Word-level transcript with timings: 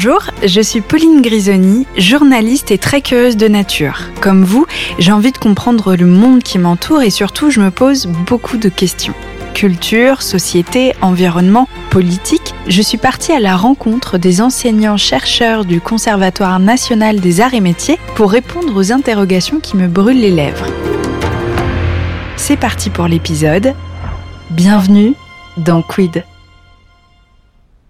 Bonjour, 0.00 0.30
je 0.44 0.60
suis 0.60 0.80
Pauline 0.80 1.22
Grisoni, 1.22 1.84
journaliste 1.96 2.70
et 2.70 2.78
très 2.78 3.02
curieuse 3.02 3.36
de 3.36 3.48
nature. 3.48 3.98
Comme 4.20 4.44
vous, 4.44 4.64
j'ai 5.00 5.10
envie 5.10 5.32
de 5.32 5.38
comprendre 5.38 5.96
le 5.96 6.06
monde 6.06 6.44
qui 6.44 6.60
m'entoure 6.60 7.02
et 7.02 7.10
surtout 7.10 7.50
je 7.50 7.60
me 7.60 7.72
pose 7.72 8.06
beaucoup 8.06 8.58
de 8.58 8.68
questions. 8.68 9.12
Culture, 9.54 10.22
société, 10.22 10.92
environnement, 11.02 11.68
politique, 11.90 12.54
je 12.68 12.80
suis 12.80 12.96
partie 12.96 13.32
à 13.32 13.40
la 13.40 13.56
rencontre 13.56 14.18
des 14.18 14.40
enseignants-chercheurs 14.40 15.64
du 15.64 15.80
Conservatoire 15.80 16.60
national 16.60 17.18
des 17.18 17.40
arts 17.40 17.54
et 17.54 17.60
métiers 17.60 17.98
pour 18.14 18.30
répondre 18.30 18.76
aux 18.76 18.92
interrogations 18.92 19.58
qui 19.58 19.76
me 19.76 19.88
brûlent 19.88 20.20
les 20.20 20.30
lèvres. 20.30 20.66
C'est 22.36 22.56
parti 22.56 22.88
pour 22.88 23.08
l'épisode. 23.08 23.74
Bienvenue 24.50 25.14
dans 25.56 25.82
Quid. 25.82 26.22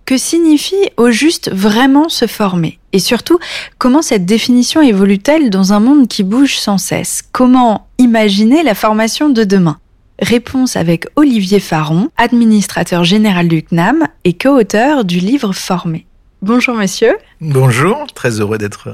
Que 0.08 0.16
signifie 0.16 0.88
au 0.96 1.10
juste 1.10 1.50
vraiment 1.52 2.08
se 2.08 2.26
former 2.26 2.78
Et 2.94 2.98
surtout, 2.98 3.38
comment 3.76 4.00
cette 4.00 4.24
définition 4.24 4.80
évolue-t-elle 4.80 5.50
dans 5.50 5.74
un 5.74 5.80
monde 5.80 6.08
qui 6.08 6.22
bouge 6.22 6.56
sans 6.56 6.78
cesse? 6.78 7.22
Comment 7.30 7.88
imaginer 7.98 8.62
la 8.62 8.74
formation 8.74 9.28
de 9.28 9.44
demain? 9.44 9.78
Réponse 10.18 10.76
avec 10.76 11.08
Olivier 11.16 11.60
Faron, 11.60 12.08
administrateur 12.16 13.04
général 13.04 13.48
du 13.48 13.62
CNAM 13.62 14.08
et 14.24 14.32
co-auteur 14.32 15.04
du 15.04 15.18
livre 15.18 15.52
Formé. 15.52 16.06
Bonjour 16.40 16.74
monsieur. 16.74 17.14
Bonjour, 17.42 18.06
très 18.14 18.40
heureux 18.40 18.56
d'être 18.56 18.88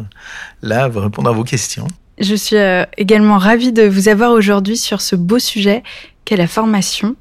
là 0.62 0.90
pour 0.90 1.02
répondre 1.02 1.30
à 1.30 1.32
vos 1.32 1.44
questions. 1.44 1.86
Je 2.18 2.34
suis 2.34 2.56
euh, 2.56 2.82
également 2.96 3.38
ravie 3.38 3.70
de 3.70 3.84
vous 3.84 4.08
avoir 4.08 4.32
aujourd'hui 4.32 4.76
sur 4.76 5.00
ce 5.00 5.14
beau 5.14 5.38
sujet 5.38 5.84
qu'est 6.24 6.34
la 6.34 6.48
formation. 6.48 7.14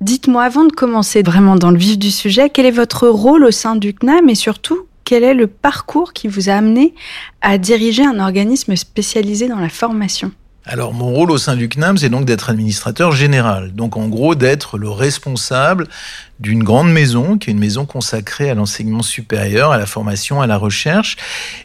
Dites-moi, 0.00 0.44
avant 0.44 0.64
de 0.64 0.72
commencer 0.72 1.22
vraiment 1.22 1.56
dans 1.56 1.70
le 1.70 1.76
vif 1.76 1.98
du 1.98 2.10
sujet, 2.10 2.48
quel 2.48 2.64
est 2.64 2.70
votre 2.70 3.06
rôle 3.06 3.44
au 3.44 3.50
sein 3.50 3.76
du 3.76 3.92
CNAM 3.92 4.30
et 4.30 4.34
surtout, 4.34 4.86
quel 5.04 5.22
est 5.22 5.34
le 5.34 5.46
parcours 5.46 6.14
qui 6.14 6.26
vous 6.26 6.48
a 6.48 6.54
amené 6.54 6.94
à 7.42 7.58
diriger 7.58 8.06
un 8.06 8.18
organisme 8.18 8.76
spécialisé 8.76 9.46
dans 9.46 9.58
la 9.58 9.68
formation? 9.68 10.32
Alors 10.64 10.94
mon 10.94 11.10
rôle 11.12 11.30
au 11.30 11.36
sein 11.36 11.54
du 11.54 11.68
CNAM, 11.68 11.98
c'est 11.98 12.08
donc 12.08 12.24
d'être 12.24 12.48
administrateur 12.48 13.12
général. 13.12 13.74
Donc 13.74 13.98
en 13.98 14.08
gros 14.08 14.34
d'être 14.34 14.78
le 14.78 14.88
responsable 14.88 15.86
d'une 16.40 16.64
grande 16.64 16.90
maison, 16.90 17.38
qui 17.38 17.50
est 17.50 17.52
une 17.52 17.58
maison 17.58 17.84
consacrée 17.84 18.50
à 18.50 18.54
l'enseignement 18.54 19.02
supérieur, 19.02 19.72
à 19.72 19.78
la 19.78 19.86
formation, 19.86 20.40
à 20.40 20.46
la 20.46 20.56
recherche. 20.56 21.16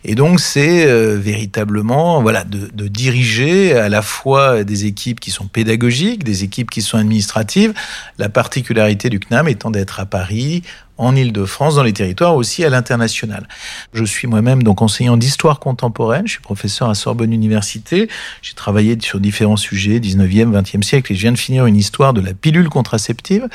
Et 0.03 0.15
donc 0.15 0.39
c'est 0.39 0.85
euh, 0.85 1.17
véritablement 1.17 2.21
voilà 2.21 2.43
de, 2.43 2.69
de, 2.73 2.87
diriger 2.87 3.73
à 3.73 3.89
la 3.89 4.01
fois 4.01 4.63
des 4.63 4.85
équipes 4.85 5.19
qui 5.19 5.31
sont 5.31 5.47
pédagogiques, 5.47 6.23
des 6.23 6.43
équipes 6.43 6.69
qui 6.69 6.81
sont 6.81 6.97
administratives. 6.97 7.73
La 8.17 8.29
particularité 8.29 9.09
du 9.09 9.19
CNAM 9.19 9.47
étant 9.47 9.71
d'être 9.71 9.99
à 9.99 10.05
Paris, 10.05 10.61
en 10.97 11.15
Ile-de-France, 11.15 11.75
dans 11.75 11.83
les 11.83 11.93
territoires, 11.93 12.35
aussi 12.35 12.63
à 12.63 12.69
l'international. 12.69 13.47
Je 13.93 14.03
suis 14.05 14.27
moi-même 14.27 14.63
donc 14.63 14.81
enseignant 14.81 15.17
d'histoire 15.17 15.59
contemporaine, 15.59 16.25
je 16.25 16.33
suis 16.33 16.41
professeur 16.41 16.89
à 16.89 16.95
Sorbonne 16.95 17.33
Université, 17.33 18.07
j'ai 18.41 18.53
travaillé 18.53 18.97
sur 19.01 19.19
différents 19.19 19.57
sujets, 19.57 19.99
19e, 19.99 20.51
20e 20.51 20.83
siècle, 20.83 21.11
et 21.11 21.15
je 21.15 21.21
viens 21.21 21.33
de 21.33 21.37
finir 21.37 21.65
une 21.65 21.75
histoire 21.75 22.13
de 22.13 22.21
la 22.21 22.33
pilule 22.33 22.69
contraceptive. 22.69 23.47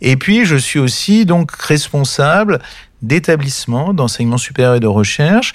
Et 0.00 0.16
puis, 0.16 0.44
je 0.44 0.56
suis 0.62 0.78
aussi 0.78 1.26
donc 1.26 1.52
responsable 1.52 2.60
d'établissement 3.02 3.92
d'enseignement 3.92 4.38
supérieur 4.38 4.76
et 4.76 4.80
de 4.80 4.86
recherche. 4.86 5.52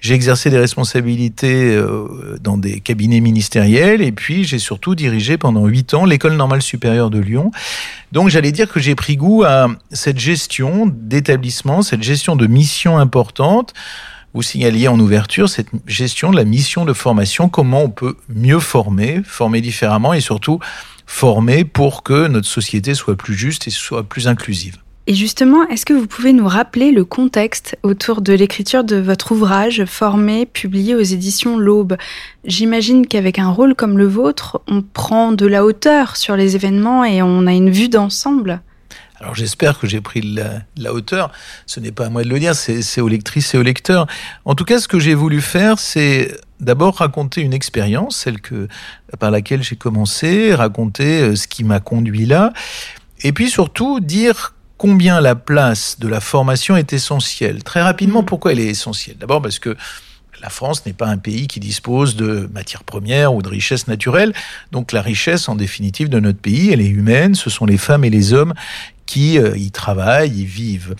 J'ai 0.00 0.14
exercé 0.14 0.50
des 0.50 0.58
responsabilités 0.58 1.74
euh, 1.76 2.36
dans 2.40 2.58
des 2.58 2.80
cabinets 2.80 3.20
ministériels 3.20 4.02
et 4.02 4.12
puis 4.12 4.44
j'ai 4.44 4.58
surtout 4.58 4.94
dirigé 4.94 5.38
pendant 5.38 5.66
huit 5.66 5.94
ans 5.94 6.04
l'école 6.04 6.34
normale 6.34 6.62
supérieure 6.62 7.10
de 7.10 7.20
Lyon. 7.20 7.52
Donc 8.12 8.28
j'allais 8.28 8.52
dire 8.52 8.68
que 8.68 8.80
j'ai 8.80 8.96
pris 8.96 9.16
goût 9.16 9.44
à 9.44 9.68
cette 9.92 10.18
gestion 10.18 10.92
d'établissement, 10.92 11.82
cette 11.82 12.02
gestion 12.02 12.34
de 12.34 12.46
mission 12.46 12.98
importante. 12.98 13.72
Vous 14.32 14.42
signaliez 14.42 14.86
en 14.86 14.98
ouverture 15.00 15.48
cette 15.48 15.70
gestion 15.86 16.30
de 16.30 16.36
la 16.36 16.44
mission 16.44 16.84
de 16.84 16.92
formation, 16.92 17.48
comment 17.48 17.82
on 17.82 17.90
peut 17.90 18.16
mieux 18.28 18.60
former, 18.60 19.22
former 19.24 19.60
différemment 19.60 20.12
et 20.12 20.20
surtout 20.20 20.60
former 21.10 21.64
pour 21.64 22.02
que 22.02 22.28
notre 22.28 22.46
société 22.46 22.94
soit 22.94 23.16
plus 23.16 23.34
juste 23.34 23.66
et 23.66 23.70
soit 23.70 24.04
plus 24.04 24.28
inclusive. 24.28 24.76
Et 25.08 25.14
justement, 25.14 25.66
est-ce 25.68 25.84
que 25.84 25.92
vous 25.92 26.06
pouvez 26.06 26.32
nous 26.32 26.46
rappeler 26.46 26.92
le 26.92 27.04
contexte 27.04 27.76
autour 27.82 28.22
de 28.22 28.32
l'écriture 28.32 28.84
de 28.84 28.96
votre 28.96 29.32
ouvrage 29.32 29.84
formé, 29.86 30.46
publié 30.46 30.94
aux 30.94 31.00
éditions 31.00 31.58
L'Aube? 31.58 31.96
J'imagine 32.44 33.06
qu'avec 33.06 33.40
un 33.40 33.50
rôle 33.50 33.74
comme 33.74 33.98
le 33.98 34.06
vôtre, 34.06 34.60
on 34.68 34.82
prend 34.82 35.32
de 35.32 35.46
la 35.46 35.64
hauteur 35.64 36.16
sur 36.16 36.36
les 36.36 36.54
événements 36.54 37.04
et 37.04 37.22
on 37.22 37.46
a 37.48 37.52
une 37.52 37.70
vue 37.70 37.88
d'ensemble. 37.88 38.62
Alors 39.20 39.34
j'espère 39.34 39.78
que 39.78 39.86
j'ai 39.86 40.00
pris 40.00 40.22
la, 40.22 40.62
la, 40.78 40.94
hauteur. 40.94 41.30
Ce 41.66 41.78
n'est 41.78 41.92
pas 41.92 42.06
à 42.06 42.08
moi 42.08 42.24
de 42.24 42.28
le 42.28 42.38
dire, 42.38 42.54
c'est 42.54 43.00
aux 43.02 43.08
lectrices 43.08 43.54
et 43.54 43.58
aux 43.58 43.62
lecteurs. 43.62 44.06
En 44.46 44.54
tout 44.54 44.64
cas, 44.64 44.80
ce 44.80 44.88
que 44.88 44.98
j'ai 44.98 45.14
voulu 45.14 45.42
faire, 45.42 45.78
c'est 45.78 46.40
d'abord 46.58 46.96
raconter 46.96 47.42
une 47.42 47.52
expérience, 47.52 48.16
celle 48.16 48.38
par 49.18 49.30
laquelle 49.30 49.62
j'ai 49.62 49.76
commencé, 49.76 50.54
raconter 50.54 51.20
euh, 51.20 51.36
ce 51.36 51.48
qui 51.48 51.64
m'a 51.64 51.80
conduit 51.80 52.26
là, 52.26 52.52
et 53.22 53.32
puis 53.32 53.50
surtout 53.50 54.00
dire 54.00 54.54
combien 54.78 55.20
la 55.20 55.34
place 55.34 56.00
de 56.00 56.08
la 56.08 56.20
formation 56.20 56.76
est 56.76 56.94
essentielle. 56.94 57.62
Très 57.62 57.82
rapidement, 57.82 58.22
pourquoi 58.22 58.52
elle 58.52 58.60
est 58.60 58.68
essentielle? 58.68 59.16
D'abord 59.18 59.42
parce 59.42 59.58
que 59.58 59.76
la 60.40 60.48
France 60.48 60.86
n'est 60.86 60.94
pas 60.94 61.06
un 61.06 61.18
pays 61.18 61.48
qui 61.48 61.60
dispose 61.60 62.16
de 62.16 62.48
matières 62.54 62.84
premières 62.84 63.34
ou 63.34 63.42
de 63.42 63.48
richesses 63.48 63.88
naturelles. 63.88 64.32
Donc 64.72 64.92
la 64.92 65.02
richesse, 65.02 65.50
en 65.50 65.54
définitive, 65.54 66.08
de 66.08 66.18
notre 66.18 66.38
pays, 66.38 66.70
elle 66.72 66.80
est 66.80 66.88
humaine. 66.88 67.34
Ce 67.34 67.50
sont 67.50 67.66
les 67.66 67.76
femmes 67.76 68.04
et 68.04 68.10
les 68.10 68.32
hommes 68.32 68.54
qui 69.10 69.40
euh, 69.40 69.56
y 69.56 69.72
travaillent, 69.72 70.30
y 70.30 70.44
vivent. 70.44 70.94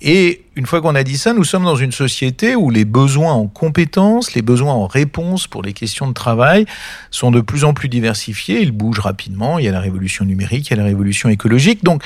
Et 0.00 0.42
une 0.56 0.66
fois 0.66 0.80
qu'on 0.80 0.96
a 0.96 1.04
dit 1.04 1.16
ça, 1.16 1.32
nous 1.32 1.44
sommes 1.44 1.62
dans 1.62 1.76
une 1.76 1.92
société 1.92 2.56
où 2.56 2.70
les 2.70 2.84
besoins 2.84 3.34
en 3.34 3.46
compétences, 3.46 4.34
les 4.34 4.42
besoins 4.42 4.72
en 4.72 4.88
réponse 4.88 5.46
pour 5.46 5.62
les 5.62 5.72
questions 5.72 6.08
de 6.08 6.12
travail 6.12 6.66
sont 7.12 7.30
de 7.30 7.40
plus 7.40 7.62
en 7.62 7.72
plus 7.72 7.88
diversifiés. 7.88 8.62
Ils 8.62 8.72
bougent 8.72 8.98
rapidement. 8.98 9.60
Il 9.60 9.64
y 9.64 9.68
a 9.68 9.70
la 9.70 9.78
révolution 9.78 10.24
numérique, 10.24 10.66
il 10.66 10.70
y 10.70 10.74
a 10.74 10.76
la 10.76 10.88
révolution 10.88 11.28
écologique. 11.28 11.84
Donc 11.84 12.02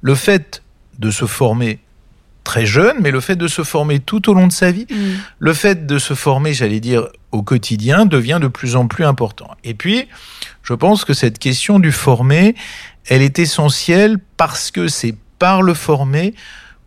le 0.00 0.14
fait 0.14 0.62
de 1.00 1.10
se 1.10 1.24
former 1.24 1.80
très 2.44 2.64
jeune, 2.64 2.98
mais 3.00 3.10
le 3.10 3.20
fait 3.20 3.34
de 3.34 3.48
se 3.48 3.64
former 3.64 3.98
tout 3.98 4.30
au 4.30 4.34
long 4.34 4.46
de 4.46 4.52
sa 4.52 4.70
vie, 4.70 4.86
mm. 4.88 4.94
le 5.40 5.54
fait 5.54 5.86
de 5.86 5.98
se 5.98 6.14
former, 6.14 6.54
j'allais 6.54 6.78
dire, 6.78 7.08
au 7.32 7.42
quotidien, 7.42 8.06
devient 8.06 8.38
de 8.40 8.48
plus 8.48 8.76
en 8.76 8.86
plus 8.86 9.04
important. 9.04 9.50
Et 9.64 9.74
puis, 9.74 10.06
je 10.62 10.74
pense 10.74 11.04
que 11.04 11.14
cette 11.14 11.38
question 11.38 11.78
du 11.78 11.92
former, 11.92 12.54
elle 13.08 13.22
est 13.22 13.38
essentielle 13.38 14.18
parce 14.36 14.70
que 14.70 14.88
c'est 14.88 15.14
par 15.38 15.62
le 15.62 15.74
former 15.74 16.34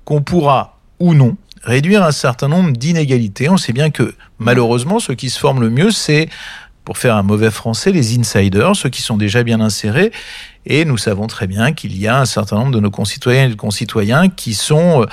qu'on 0.06 0.22
pourra 0.22 0.80
ou 1.00 1.14
non 1.14 1.38
réduire 1.64 2.04
un 2.04 2.12
certain 2.12 2.48
nombre 2.48 2.72
d'inégalités. 2.72 3.50
On 3.50 3.58
sait 3.58 3.74
bien 3.74 3.90
que 3.90 4.14
malheureusement, 4.38 5.00
ceux 5.00 5.16
qui 5.16 5.30
se 5.30 5.40
forment 5.40 5.62
le 5.62 5.70
mieux, 5.70 5.92
c'est 5.92 6.30
pour 6.84 6.98
faire 6.98 7.16
un 7.16 7.24
mauvais 7.24 7.52
français, 7.52 7.92
les 7.92 8.18
insiders, 8.18 8.76
ceux 8.76 8.90
qui 8.90 9.02
sont 9.02 9.18
déjà 9.18 9.44
bien 9.44 9.62
insérés. 9.62 10.12
Et 10.66 10.86
nous 10.86 10.98
savons 10.98 11.28
très 11.28 11.48
bien 11.48 11.72
qu'il 11.72 11.98
y 11.98 12.08
a 12.08 12.20
un 12.20 12.26
certain 12.26 12.58
nombre 12.58 12.72
de 12.72 12.80
nos 12.80 12.92
concitoyennes 12.92 13.52
et 13.52 13.54
de 13.54 13.60
concitoyens 13.60 14.30
qui 14.30 14.54
sont 14.54 15.04
euh, 15.04 15.06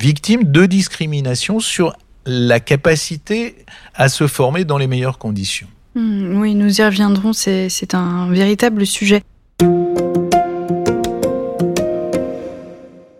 victimes 0.00 0.44
de 0.44 0.64
discrimination 0.66 1.60
sur 1.60 1.94
la 2.24 2.60
capacité 2.60 3.56
à 3.94 4.08
se 4.08 4.26
former 4.26 4.64
dans 4.64 4.78
les 4.78 4.86
meilleures 4.86 5.18
conditions. 5.18 5.68
Hmm, 5.94 6.38
oui, 6.40 6.54
nous 6.54 6.80
y 6.80 6.84
reviendrons, 6.84 7.32
c'est 7.32 7.94
un 7.94 8.30
véritable 8.30 8.86
sujet. 8.86 9.22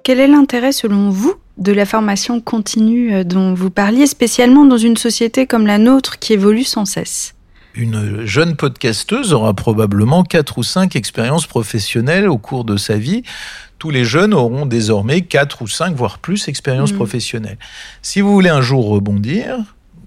Quel 0.09 0.21
est 0.21 0.27
l'intérêt 0.27 0.73
selon 0.73 1.11
vous 1.11 1.35
de 1.59 1.71
la 1.71 1.85
formation 1.85 2.41
continue 2.41 3.13
euh, 3.13 3.25
dont 3.25 3.53
vous 3.53 3.69
parliez, 3.69 4.07
spécialement 4.07 4.65
dans 4.65 4.79
une 4.79 4.97
société 4.97 5.47
comme 5.47 5.67
la 5.67 5.77
nôtre 5.77 6.19
qui 6.19 6.33
évolue 6.33 6.65
sans 6.65 6.87
cesse? 6.87 7.35
Une 7.75 8.25
jeune 8.25 8.57
podcasteuse 8.57 9.35
aura 9.35 9.53
probablement 9.53 10.23
quatre 10.23 10.57
ou 10.57 10.63
cinq 10.63 10.97
expériences 10.97 11.47
professionnelles 11.47 12.27
au 12.27 12.39
cours 12.39 12.65
de 12.65 12.79
sa 12.79 12.97
vie. 12.97 13.23
Tous 13.79 13.91
les 13.91 14.07
jeunes 14.07 14.33
auront 14.33 14.65
désormais 14.65 15.21
quatre 15.21 15.61
ou 15.61 15.69
cinq, 15.69 15.95
voire 15.95 16.21
plus, 16.21 16.49
expériences 16.49 16.95
mmh. 16.95 16.97
professionnelles. 16.97 17.59
Si 18.01 18.23
vous 18.23 18.33
voulez 18.33 18.49
un 18.49 18.63
jour 18.63 18.89
rebondir, 18.89 19.59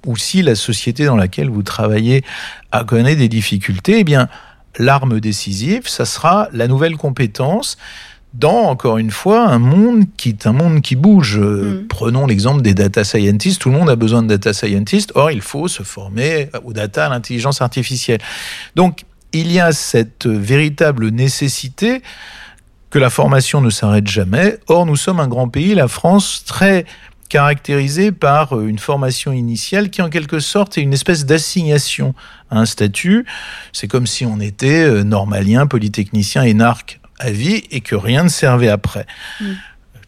ou 0.07 0.17
si 0.17 0.41
la 0.41 0.55
société 0.55 1.05
dans 1.05 1.15
laquelle 1.15 1.51
vous 1.51 1.61
travaillez 1.61 2.23
a 2.71 2.83
connaît 2.85 3.15
des 3.15 3.29
difficultés, 3.29 3.99
eh 3.99 4.03
bien, 4.03 4.29
l'arme 4.79 5.19
décisive, 5.19 5.87
ça 5.87 6.05
sera 6.05 6.49
la 6.53 6.67
nouvelle 6.67 6.97
compétence 6.97 7.77
dans, 8.33 8.69
encore 8.69 8.97
une 8.97 9.11
fois, 9.11 9.47
un 9.47 9.59
monde 9.59 10.05
qui 10.15 10.29
est 10.29 10.47
un 10.47 10.53
monde 10.53 10.81
qui 10.81 10.95
bouge. 10.95 11.37
Euh, 11.37 11.81
mm. 11.81 11.87
Prenons 11.87 12.27
l'exemple 12.27 12.61
des 12.61 12.73
data 12.73 13.03
scientists. 13.03 13.61
Tout 13.61 13.69
le 13.69 13.77
monde 13.77 13.89
a 13.89 13.95
besoin 13.95 14.23
de 14.23 14.27
data 14.27 14.53
scientists. 14.53 15.11
Or, 15.15 15.31
il 15.31 15.41
faut 15.41 15.67
se 15.67 15.83
former 15.83 16.49
aux 16.63 16.73
data, 16.73 17.07
à 17.07 17.09
l'intelligence 17.09 17.61
artificielle. 17.61 18.21
Donc, 18.75 19.03
il 19.33 19.51
y 19.51 19.59
a 19.59 19.71
cette 19.71 20.27
véritable 20.27 21.09
nécessité 21.09 22.01
que 22.89 22.99
la 22.99 23.09
formation 23.09 23.61
ne 23.61 23.69
s'arrête 23.69 24.07
jamais. 24.07 24.57
Or, 24.67 24.85
nous 24.85 24.97
sommes 24.97 25.19
un 25.19 25.27
grand 25.27 25.47
pays, 25.47 25.73
la 25.75 25.87
France, 25.87 26.43
très 26.45 26.85
caractérisé 27.29 28.11
par 28.11 28.59
une 28.59 28.77
formation 28.77 29.31
initiale 29.31 29.89
qui 29.89 30.01
en 30.01 30.09
quelque 30.09 30.39
sorte 30.39 30.77
est 30.77 30.81
une 30.81 30.91
espèce 30.91 31.25
d'assignation 31.25 32.13
à 32.49 32.59
un 32.59 32.65
statut. 32.65 33.25
C'est 33.71 33.87
comme 33.87 34.05
si 34.05 34.25
on 34.25 34.41
était 34.41 34.83
euh, 34.83 35.03
normalien, 35.03 35.65
polytechnicien, 35.65 36.43
énarque 36.43 37.00
à 37.21 37.31
vie 37.31 37.63
et 37.71 37.81
que 37.81 37.95
rien 37.95 38.23
ne 38.23 38.29
servait 38.29 38.69
après. 38.69 39.05
Mm. 39.39 39.45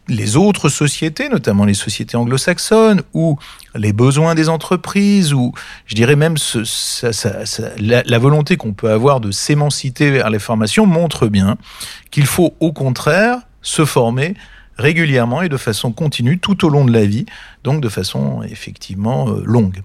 les 0.10 0.36
autres 0.36 0.68
sociétés, 0.68 1.30
notamment 1.30 1.64
les 1.64 1.74
sociétés 1.74 2.18
anglo-saxonnes, 2.18 3.04
ou 3.14 3.38
les 3.74 3.94
besoins 3.94 4.36
des 4.36 4.50
entreprises, 4.50 5.34
ou 5.34 5.54
je 5.86 5.96
dirais 5.96 6.18
même 6.18 6.38
ce, 6.38 6.66
ça, 6.66 7.14
ça, 7.14 7.46
ça, 7.46 7.70
la, 7.80 8.04
la, 8.04 8.20
volonté 8.20 8.58
qu'on 8.58 8.74
peut 8.74 8.92
avoir 8.92 9.22
de 9.22 9.32
s'émanciper 9.32 10.12
vers 10.12 10.30
les 10.30 10.40
formations 10.40 10.86
montre 10.86 11.28
bien 11.28 11.56
qu'il 12.12 12.26
faut 12.26 12.54
au 12.60 12.74
contraire 12.74 13.38
se 13.62 13.86
former 13.86 14.36
régulièrement 14.78 15.42
et 15.42 15.50
de 15.50 15.58
façon 15.58 15.92
continue 15.92 16.40
tout 16.40 16.66
au 16.66 16.70
long 16.70 16.86
de 16.86 16.92
la 16.92 17.06
vie, 17.06 17.26
donc 17.64 17.82
de 17.82 17.90
façon 17.90 18.44
effectivement 18.44 19.30
euh, 19.30 19.42
longue. 19.46 19.82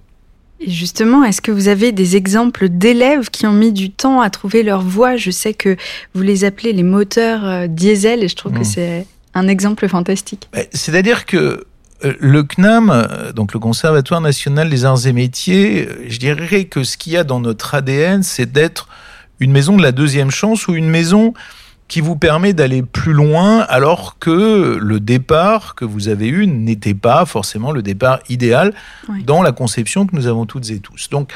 Et 0.61 0.71
justement, 0.71 1.25
est-ce 1.25 1.41
que 1.41 1.53
vous 1.53 1.69
avez 1.69 1.93
des 1.93 2.17
exemples 2.17 2.69
d'élèves 2.69 3.31
qui 3.31 3.47
ont 3.47 3.53
mis 3.53 3.73
du 3.73 3.91
temps 3.91 4.21
à 4.21 4.31
trouver 4.31 4.63
leur 4.63 4.83
voie 4.83 5.17
Je 5.17 5.31
sais 5.31 5.55
que 5.55 5.77
vous 6.15 6.23
les 6.23 6.45
appelez 6.45 6.73
les 6.73 6.83
moteurs 6.83 7.45
euh, 7.45 7.67
diesel 7.67 8.25
et 8.25 8.29
je 8.29 8.37
trouve 8.37 8.53
mmh. 8.53 8.59
que 8.59 8.65
c'est 8.65 9.07
un 9.35 9.47
exemple 9.47 9.89
fantastique. 9.89 10.49
C'est-à-dire 10.73 11.27
que 11.27 11.67
euh, 12.05 12.15
le 12.19 12.43
CNAM, 12.43 13.09
donc 13.35 13.53
le 13.53 13.61
Conservatoire 13.61 14.21
national 14.21 14.69
des 14.69 14.85
arts 14.85 15.07
et 15.07 15.13
métiers, 15.13 15.89
je 16.07 16.19
dirais 16.19 16.65
que 16.65 16.83
ce 16.83 16.97
qu'il 16.97 17.13
y 17.13 17.17
a 17.17 17.25
dans 17.25 17.41
notre 17.41 17.75
ADN, 17.75 18.23
c'est 18.23 18.51
d'être 18.51 18.89
une 19.41 19.53
maison 19.53 19.77
de 19.77 19.83
la 19.83 19.93
deuxième 19.93 20.31
chance 20.31 20.67
ou 20.69 20.75
une 20.75 20.89
maison 20.89 21.35
qui 21.89 22.03
vous 22.03 22.17
permet 22.17 22.53
d'aller 22.53 22.83
plus 22.83 23.15
loin 23.15 23.61
alors 23.61 24.19
que 24.19 24.79
le 24.81 25.01
départ 25.01 25.75
que 25.75 25.87
vous 25.87 26.09
avez 26.09 26.29
eu 26.29 26.47
n'était 26.47 26.95
pas 26.95 27.25
forcément 27.25 27.73
le 27.73 27.83
départ 27.83 28.21
idéal 28.29 28.75
oui. 29.09 29.25
dans 29.25 29.43
la 29.43 29.53
conception 29.53 30.07
que 30.07 30.15
nous 30.15 30.27
avons 30.27 30.45
toutes 30.45 30.71
et 30.71 30.81
tous. 30.81 31.09
Donc, 31.09 31.33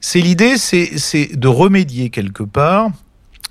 c'est 0.00 0.20
l'idée, 0.20 0.56
c'est 0.56 1.36
de 1.36 1.48
remédier 1.48 2.08
quelque 2.08 2.42
part 2.42 2.88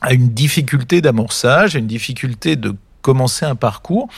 à 0.01 0.13
une 0.13 0.29
difficulté 0.29 1.01
d'amorçage, 1.01 1.75
à 1.75 1.79
une 1.79 1.87
difficulté 1.87 2.55
de 2.55 2.75
commencer 3.01 3.45
un 3.45 3.55
parcours. 3.55 4.09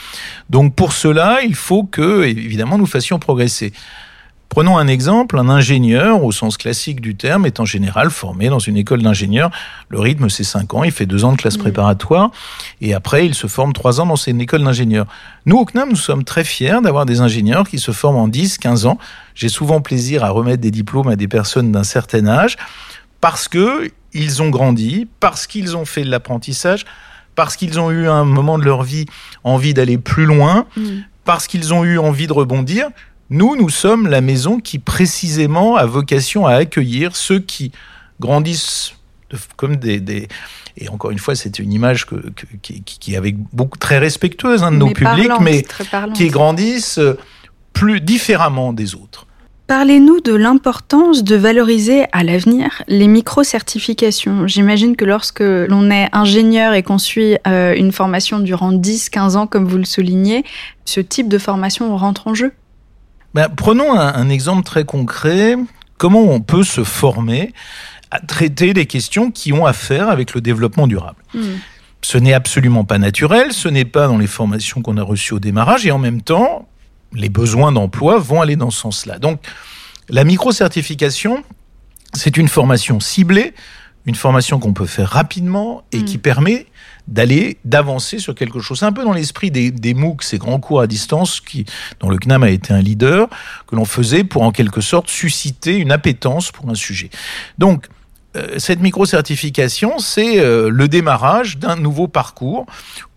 Donc 0.50 0.74
pour 0.74 0.92
cela, 0.92 1.42
il 1.42 1.54
faut 1.54 1.84
que, 1.84 2.24
évidemment, 2.24 2.78
nous 2.78 2.86
fassions 2.86 3.18
progresser. 3.18 3.72
Prenons 4.52 4.76
un 4.76 4.86
exemple, 4.86 5.38
un 5.38 5.48
ingénieur, 5.48 6.22
au 6.22 6.30
sens 6.30 6.58
classique 6.58 7.00
du 7.00 7.14
terme, 7.14 7.46
est 7.46 7.58
en 7.58 7.64
général 7.64 8.10
formé 8.10 8.50
dans 8.50 8.58
une 8.58 8.76
école 8.76 9.00
d'ingénieur. 9.00 9.50
Le 9.88 9.98
rythme, 9.98 10.28
c'est 10.28 10.44
5 10.44 10.74
ans, 10.74 10.84
il 10.84 10.92
fait 10.92 11.06
2 11.06 11.24
ans 11.24 11.32
de 11.32 11.38
classe 11.38 11.56
mmh. 11.56 11.62
préparatoire, 11.62 12.30
et 12.82 12.92
après, 12.92 13.24
il 13.24 13.34
se 13.34 13.46
forme 13.46 13.72
3 13.72 14.02
ans 14.02 14.06
dans 14.06 14.16
une 14.16 14.42
école 14.42 14.62
d'ingénieur. 14.62 15.06
Nous, 15.46 15.56
au 15.56 15.64
CNAM, 15.64 15.88
nous 15.88 15.96
sommes 15.96 16.22
très 16.22 16.44
fiers 16.44 16.82
d'avoir 16.82 17.06
des 17.06 17.22
ingénieurs 17.22 17.66
qui 17.66 17.78
se 17.78 17.92
forment 17.92 18.18
en 18.18 18.28
10, 18.28 18.58
15 18.58 18.84
ans. 18.84 18.98
J'ai 19.34 19.48
souvent 19.48 19.80
plaisir 19.80 20.22
à 20.22 20.28
remettre 20.28 20.60
des 20.60 20.70
diplômes 20.70 21.08
à 21.08 21.16
des 21.16 21.28
personnes 21.28 21.72
d'un 21.72 21.82
certain 21.82 22.26
âge, 22.26 22.58
parce 23.22 23.48
que 23.48 23.90
ils 24.12 24.42
ont 24.42 24.50
grandi, 24.50 25.08
parce 25.18 25.46
qu'ils 25.46 25.78
ont 25.78 25.86
fait 25.86 26.04
de 26.04 26.10
l'apprentissage, 26.10 26.84
parce 27.36 27.56
qu'ils 27.56 27.80
ont 27.80 27.90
eu 27.90 28.06
à 28.06 28.12
un 28.12 28.26
moment 28.26 28.58
de 28.58 28.64
leur 28.64 28.82
vie 28.82 29.06
envie 29.44 29.72
d'aller 29.72 29.96
plus 29.96 30.26
loin, 30.26 30.66
mmh. 30.76 30.82
parce 31.24 31.46
qu'ils 31.46 31.72
ont 31.72 31.84
eu 31.84 31.96
envie 31.96 32.26
de 32.26 32.34
rebondir. 32.34 32.90
Nous, 33.32 33.56
nous 33.56 33.70
sommes 33.70 34.08
la 34.08 34.20
maison 34.20 34.60
qui 34.60 34.78
précisément 34.78 35.76
a 35.76 35.86
vocation 35.86 36.46
à 36.46 36.52
accueillir 36.52 37.16
ceux 37.16 37.38
qui 37.38 37.72
grandissent 38.20 38.92
comme 39.56 39.76
des, 39.76 40.00
des 40.00 40.28
et 40.76 40.90
encore 40.90 41.10
une 41.10 41.18
fois, 41.18 41.34
c'est 41.34 41.58
une 41.58 41.72
image 41.72 42.04
que, 42.04 42.16
que, 42.16 42.44
qui, 42.60 42.82
qui 42.82 43.14
est 43.14 43.16
avec 43.16 43.36
beaucoup 43.54 43.78
très 43.78 43.98
respectueuse 43.98 44.62
hein, 44.62 44.70
de 44.70 44.76
nos 44.76 44.88
mais 44.88 44.92
publics, 44.92 45.32
mais 45.40 45.64
qui 46.12 46.28
grandissent 46.28 47.00
plus 47.72 48.02
différemment 48.02 48.74
des 48.74 48.94
autres. 48.94 49.26
Parlez-nous 49.66 50.20
de 50.20 50.34
l'importance 50.34 51.24
de 51.24 51.34
valoriser 51.34 52.04
à 52.12 52.24
l'avenir 52.24 52.82
les 52.88 53.06
micro-certifications. 53.06 54.46
J'imagine 54.46 54.94
que 54.94 55.06
lorsque 55.06 55.40
l'on 55.40 55.90
est 55.90 56.08
ingénieur 56.12 56.74
et 56.74 56.82
qu'on 56.82 56.98
suit 56.98 57.38
euh, 57.46 57.74
une 57.74 57.92
formation 57.92 58.40
durant 58.40 58.72
10-15 58.72 59.36
ans, 59.36 59.46
comme 59.46 59.64
vous 59.64 59.78
le 59.78 59.84
soulignez, 59.84 60.44
ce 60.84 61.00
type 61.00 61.28
de 61.28 61.38
formation 61.38 61.96
rentre 61.96 62.28
en 62.28 62.34
jeu. 62.34 62.52
Ben, 63.34 63.48
prenons 63.48 63.98
un, 63.98 64.14
un, 64.14 64.28
exemple 64.28 64.62
très 64.62 64.84
concret. 64.84 65.56
Comment 65.98 66.22
on 66.22 66.40
peut 66.40 66.64
se 66.64 66.84
former 66.84 67.52
à 68.10 68.20
traiter 68.20 68.74
des 68.74 68.86
questions 68.86 69.30
qui 69.30 69.52
ont 69.52 69.64
à 69.66 69.72
faire 69.72 70.08
avec 70.08 70.34
le 70.34 70.40
développement 70.40 70.86
durable? 70.86 71.22
Mmh. 71.34 71.40
Ce 72.02 72.18
n'est 72.18 72.34
absolument 72.34 72.84
pas 72.84 72.98
naturel, 72.98 73.52
ce 73.52 73.68
n'est 73.68 73.84
pas 73.84 74.08
dans 74.08 74.18
les 74.18 74.26
formations 74.26 74.82
qu'on 74.82 74.96
a 74.96 75.02
reçues 75.02 75.34
au 75.34 75.38
démarrage, 75.38 75.86
et 75.86 75.92
en 75.92 75.98
même 75.98 76.20
temps, 76.20 76.68
les 77.12 77.28
besoins 77.28 77.70
d'emploi 77.70 78.18
vont 78.18 78.40
aller 78.40 78.56
dans 78.56 78.70
ce 78.70 78.80
sens-là. 78.80 79.18
Donc, 79.18 79.40
la 80.08 80.24
micro-certification, 80.24 81.44
c'est 82.12 82.36
une 82.36 82.48
formation 82.48 82.98
ciblée, 82.98 83.54
une 84.04 84.16
formation 84.16 84.58
qu'on 84.58 84.72
peut 84.72 84.86
faire 84.86 85.08
rapidement 85.08 85.84
et 85.92 86.00
mmh. 86.00 86.04
qui 86.04 86.18
permet 86.18 86.66
d'aller, 87.08 87.58
d'avancer 87.64 88.18
sur 88.18 88.34
quelque 88.34 88.60
chose. 88.60 88.78
C'est 88.80 88.84
un 88.84 88.92
peu 88.92 89.04
dans 89.04 89.12
l'esprit 89.12 89.50
des, 89.50 89.70
des 89.70 89.94
MOOC, 89.94 90.22
ces 90.22 90.38
grands 90.38 90.60
cours 90.60 90.80
à 90.80 90.86
distance 90.86 91.40
qui, 91.40 91.64
dont 92.00 92.08
le 92.08 92.18
CNAM 92.18 92.42
a 92.42 92.50
été 92.50 92.72
un 92.72 92.80
leader, 92.80 93.28
que 93.66 93.76
l'on 93.76 93.84
faisait 93.84 94.24
pour 94.24 94.42
en 94.42 94.52
quelque 94.52 94.80
sorte 94.80 95.08
susciter 95.08 95.76
une 95.76 95.92
appétence 95.92 96.50
pour 96.50 96.68
un 96.68 96.74
sujet. 96.74 97.10
Donc, 97.58 97.86
euh, 98.36 98.58
cette 98.58 98.80
micro-certification, 98.80 99.98
c'est 99.98 100.40
euh, 100.40 100.70
le 100.70 100.88
démarrage 100.88 101.58
d'un 101.58 101.76
nouveau 101.76 102.08
parcours 102.08 102.66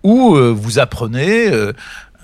où 0.03 0.35
euh, 0.35 0.51
vous 0.51 0.77
apprenez 0.79 1.49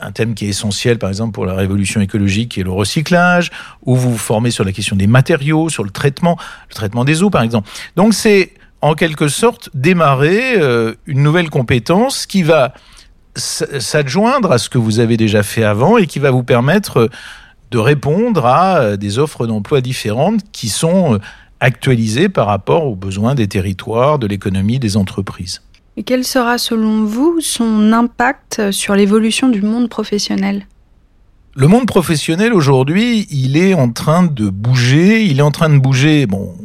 un 0.02 0.12
thème 0.12 0.34
qui 0.34 0.46
est 0.46 0.50
essentiel, 0.50 0.98
par 0.98 1.10
exemple, 1.10 1.31
pour 1.31 1.46
la 1.46 1.54
révolution 1.54 2.02
écologique, 2.02 2.58
est 2.58 2.63
le 2.63 2.72
recyclage, 2.72 3.52
où 3.86 3.96
vous 3.96 4.12
vous 4.12 4.18
formez 4.18 4.50
sur 4.52 4.63
la 4.63 4.72
question 4.72 4.96
des 4.96 5.08
matériaux, 5.08 5.69
sur 5.69 5.84
le 5.84 5.92
traitement, 5.92 6.38
le 6.69 6.75
traitement 6.75 7.06
des 7.06 7.22
eaux, 7.24 7.30
par 7.30 7.44
exemple. 7.44 7.69
Donc, 7.96 8.13
c'est 8.13 8.54
en 8.81 8.94
quelque 8.95 9.28
sorte 9.28 9.69
démarrer 9.74 10.60
euh, 10.60 10.95
une 11.06 11.22
nouvelle 11.24 11.50
compétence 11.50 12.25
qui 12.25 12.44
va 12.44 12.74
s'adjoindre 13.36 14.51
à 14.51 14.57
ce 14.57 14.69
que 14.69 14.78
vous 14.78 15.00
avez 15.00 15.16
déjà 15.16 15.44
fait 15.44 15.63
avant 15.63 15.98
et 15.98 16.06
qui 16.06 16.19
va 16.19 16.31
vous 16.31 16.44
permettre 16.44 17.10
de 17.69 17.78
répondre 17.78 18.45
à 18.45 18.80
euh, 18.80 18.98
des 18.98 19.19
offres 19.19 19.48
d'emploi 19.48 19.81
différentes 19.81 20.42
qui 20.51 20.68
sont 20.68 21.16
euh, 21.16 21.18
actualisées 21.60 22.28
par 22.28 22.48
rapport 22.48 22.86
aux 22.86 22.95
besoins 22.95 23.36
des 23.36 23.48
territoires, 23.48 24.19
de 24.19 24.28
l'économie, 24.28 24.80
des 24.80 24.98
entreprises. 24.98 25.62
Et 25.95 26.04
quel 26.04 26.24
sera 26.24 26.57
selon 26.57 27.06
vous 27.06 27.39
son 27.39 27.94
impact 27.94 28.72
sur 28.72 28.95
l'évolution 28.95 29.50
du 29.50 29.62
monde 29.62 29.89
professionnel? 29.89 30.66
Le 31.53 31.68
monde 31.68 31.86
professionnel 31.86 32.53
aujourd'hui, 32.53 33.27
il 33.30 33.57
est 33.57 33.74
en 33.74 33.92
train 33.92 34.24
de 34.24 34.50
bouger. 34.50 35.25
Il 35.25 35.39
est 35.39 35.44
en 35.44 35.51
train 35.51 35.69
de 35.69 35.77
bouger. 35.77 36.25
Bon, 36.25 36.56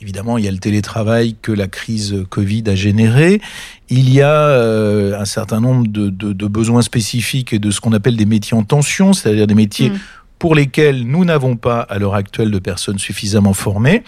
évidemment, 0.00 0.38
il 0.38 0.44
y 0.44 0.48
a 0.48 0.52
le 0.52 0.58
télétravail 0.58 1.34
que 1.42 1.50
la 1.50 1.66
crise 1.66 2.24
Covid 2.30 2.62
a 2.68 2.76
généré. 2.76 3.40
Il 3.88 4.12
y 4.12 4.22
a 4.22 4.30
euh, 4.30 5.18
un 5.18 5.24
certain 5.24 5.60
nombre 5.60 5.88
de, 5.88 6.08
de, 6.08 6.32
de, 6.32 6.46
besoins 6.46 6.82
spécifiques 6.82 7.52
et 7.52 7.58
de 7.58 7.70
ce 7.72 7.80
qu'on 7.80 7.92
appelle 7.92 8.16
des 8.16 8.26
métiers 8.26 8.56
en 8.56 8.62
tension, 8.62 9.12
c'est-à-dire 9.12 9.48
des 9.48 9.56
métiers 9.56 9.90
mmh. 9.90 9.98
pour 10.38 10.54
lesquels 10.54 11.04
nous 11.04 11.24
n'avons 11.24 11.56
pas 11.56 11.80
à 11.80 11.98
l'heure 11.98 12.14
actuelle 12.14 12.52
de 12.52 12.58
personnes 12.60 12.98
suffisamment 12.98 13.54
formées. 13.54 14.04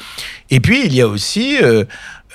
Et 0.50 0.60
puis, 0.60 0.84
il 0.84 0.94
y 0.94 1.00
a 1.00 1.08
aussi 1.08 1.56
euh, 1.60 1.84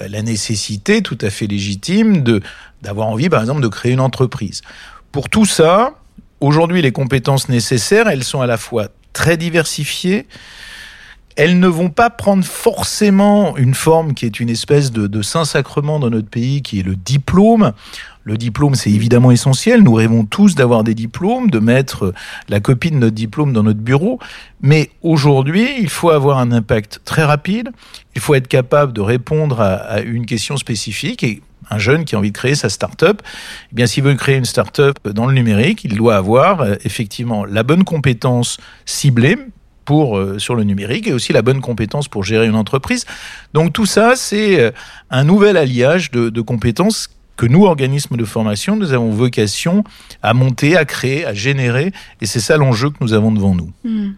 la 0.06 0.22
nécessité 0.22 1.02
tout 1.02 1.18
à 1.22 1.30
fait 1.30 1.48
légitime 1.48 2.24
de 2.24 2.42
d'avoir 2.82 3.08
envie, 3.08 3.30
par 3.30 3.42
exemple, 3.42 3.62
de 3.62 3.68
créer 3.68 3.94
une 3.94 4.02
entreprise. 4.02 4.62
Pour 5.12 5.30
tout 5.30 5.46
ça, 5.46 5.96
Aujourd'hui, 6.42 6.82
les 6.82 6.92
compétences 6.92 7.50
nécessaires, 7.50 8.08
elles 8.08 8.24
sont 8.24 8.42
à 8.42 8.48
la 8.48 8.58
fois 8.58 8.90
très 9.14 9.38
diversifiées, 9.38 10.28
elles 11.36 11.60
ne 11.60 11.68
vont 11.68 11.90
pas 11.90 12.10
prendre 12.10 12.46
forcément 12.46 13.58
une 13.58 13.74
forme 13.74 14.14
qui 14.14 14.26
est 14.26 14.40
une 14.40 14.50
espèce 14.50 14.92
de, 14.92 15.22
saint-sacrement 15.22 16.00
dans 16.00 16.10
notre 16.10 16.30
pays, 16.30 16.62
qui 16.62 16.80
est 16.80 16.84
le 16.84 16.96
diplôme. 16.96 17.74
Le 18.24 18.38
diplôme, 18.38 18.74
c'est 18.76 18.90
évidemment 18.90 19.32
essentiel. 19.32 19.84
Nous 19.84 19.94
rêvons 19.94 20.24
tous 20.24 20.56
d'avoir 20.56 20.84
des 20.84 20.96
diplômes, 20.96 21.50
de 21.50 21.60
mettre 21.60 22.14
la 22.48 22.60
copie 22.62 22.90
de 22.90 22.96
notre 22.96 23.16
diplôme 23.16 23.52
dans 23.52 23.64
notre 23.64 23.82
bureau. 23.82 24.20
Mais 24.62 24.92
aujourd'hui, 25.02 25.68
il 25.78 25.90
faut 25.90 26.10
avoir 26.10 26.40
un 26.40 26.52
impact 26.52 27.02
très 27.04 27.24
rapide. 27.24 27.70
Il 28.16 28.22
faut 28.22 28.34
être 28.34 28.48
capable 28.48 28.94
de 28.94 29.02
répondre 29.02 29.60
à, 29.60 29.74
à 29.74 30.00
une 30.00 30.26
question 30.26 30.56
spécifique. 30.56 31.22
Et 31.24 31.42
un 31.70 31.78
jeune 31.78 32.06
qui 32.06 32.16
a 32.16 32.18
envie 32.18 32.32
de 32.32 32.38
créer 32.38 32.56
sa 32.56 32.70
start-up, 32.70 33.22
eh 33.72 33.76
bien, 33.76 33.86
s'il 33.86 34.04
veut 34.04 34.16
créer 34.16 34.38
une 34.38 34.46
start-up 34.46 34.98
dans 35.08 35.26
le 35.26 35.34
numérique, 35.34 35.84
il 35.84 35.96
doit 35.96 36.16
avoir 36.16 36.62
euh, 36.62 36.76
effectivement 36.84 37.46
la 37.46 37.64
bonne 37.64 37.84
compétence 37.84 38.58
ciblée 38.86 39.38
pour 39.86 40.18
euh, 40.18 40.40
sur 40.40 40.56
le 40.56 40.64
numérique 40.64 41.08
et 41.08 41.14
aussi 41.14 41.32
la 41.32 41.42
bonne 41.42 41.62
compétence 41.62 42.08
pour 42.08 42.24
gérer 42.24 42.48
une 42.48 42.56
entreprise. 42.56 43.06
Donc 43.54 43.72
tout 43.72 43.86
ça, 43.86 44.16
c'est 44.16 44.60
euh, 44.60 44.72
un 45.10 45.24
nouvel 45.24 45.58
alliage 45.58 46.12
de, 46.12 46.42
compétences 46.42 47.10
que 47.38 47.46
nous, 47.46 47.66
organismes 47.66 48.18
de 48.18 48.26
formation, 48.26 48.76
nous 48.76 48.94
avons 48.94 49.12
vocation 49.12 49.84
à 50.24 50.34
monter, 50.34 50.78
à 50.78 50.86
créer, 50.86 51.26
à 51.26 51.34
générer, 51.34 51.92
et 52.22 52.26
c'est 52.26 52.40
ça 52.40 52.58
l'enjeu 52.58 52.90
que 52.90 52.98
nous 53.02 53.14
avons 53.14 53.32
devant 53.32 53.54
nous. 53.54 53.72
Mmh. 53.84 54.14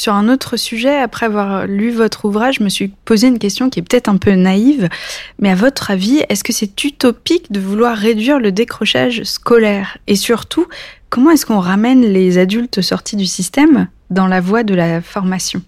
Sur 0.00 0.14
un 0.14 0.30
autre 0.30 0.56
sujet, 0.56 0.96
après 0.96 1.26
avoir 1.26 1.66
lu 1.66 1.90
votre 1.90 2.24
ouvrage, 2.24 2.54
je 2.58 2.64
me 2.64 2.70
suis 2.70 2.88
posé 2.88 3.26
une 3.26 3.38
question 3.38 3.68
qui 3.68 3.80
est 3.80 3.82
peut-être 3.82 4.08
un 4.08 4.16
peu 4.16 4.32
naïve, 4.32 4.88
mais 5.38 5.50
à 5.50 5.54
votre 5.54 5.90
avis, 5.90 6.22
est-ce 6.30 6.42
que 6.42 6.54
c'est 6.54 6.82
utopique 6.84 7.52
de 7.52 7.60
vouloir 7.60 7.98
réduire 7.98 8.38
le 8.38 8.50
décrochage 8.50 9.24
scolaire? 9.24 9.98
Et 10.06 10.16
surtout, 10.16 10.64
comment 11.10 11.32
est-ce 11.32 11.44
qu'on 11.44 11.60
ramène 11.60 12.00
les 12.00 12.38
adultes 12.38 12.80
sortis 12.80 13.16
du 13.16 13.26
système 13.26 13.88
dans 14.08 14.26
la 14.26 14.40
voie 14.40 14.62
de 14.62 14.72
la 14.72 15.02
formation? 15.02 15.60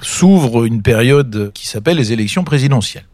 S'ouvre 0.00 0.64
une 0.64 0.82
période 0.82 1.52
qui 1.54 1.68
s'appelle 1.68 1.98
les 1.98 2.12
élections 2.12 2.42
présidentielles. 2.42 3.06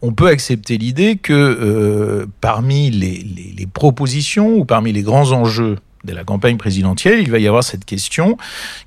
On 0.00 0.14
peut 0.14 0.28
accepter 0.28 0.78
l'idée 0.78 1.16
que 1.16 1.34
euh, 1.34 2.26
parmi 2.40 2.90
les, 2.90 3.66
propositions 3.74 4.54
ou 4.56 4.64
parmi 4.64 4.90
les 4.90 5.02
grands 5.02 5.32
enjeux 5.32 5.76
de 6.04 6.12
la 6.12 6.24
campagne 6.24 6.56
présidentielle, 6.56 7.20
il 7.20 7.30
va 7.30 7.38
y 7.38 7.46
avoir 7.46 7.62
cette 7.62 7.84
question 7.84 8.36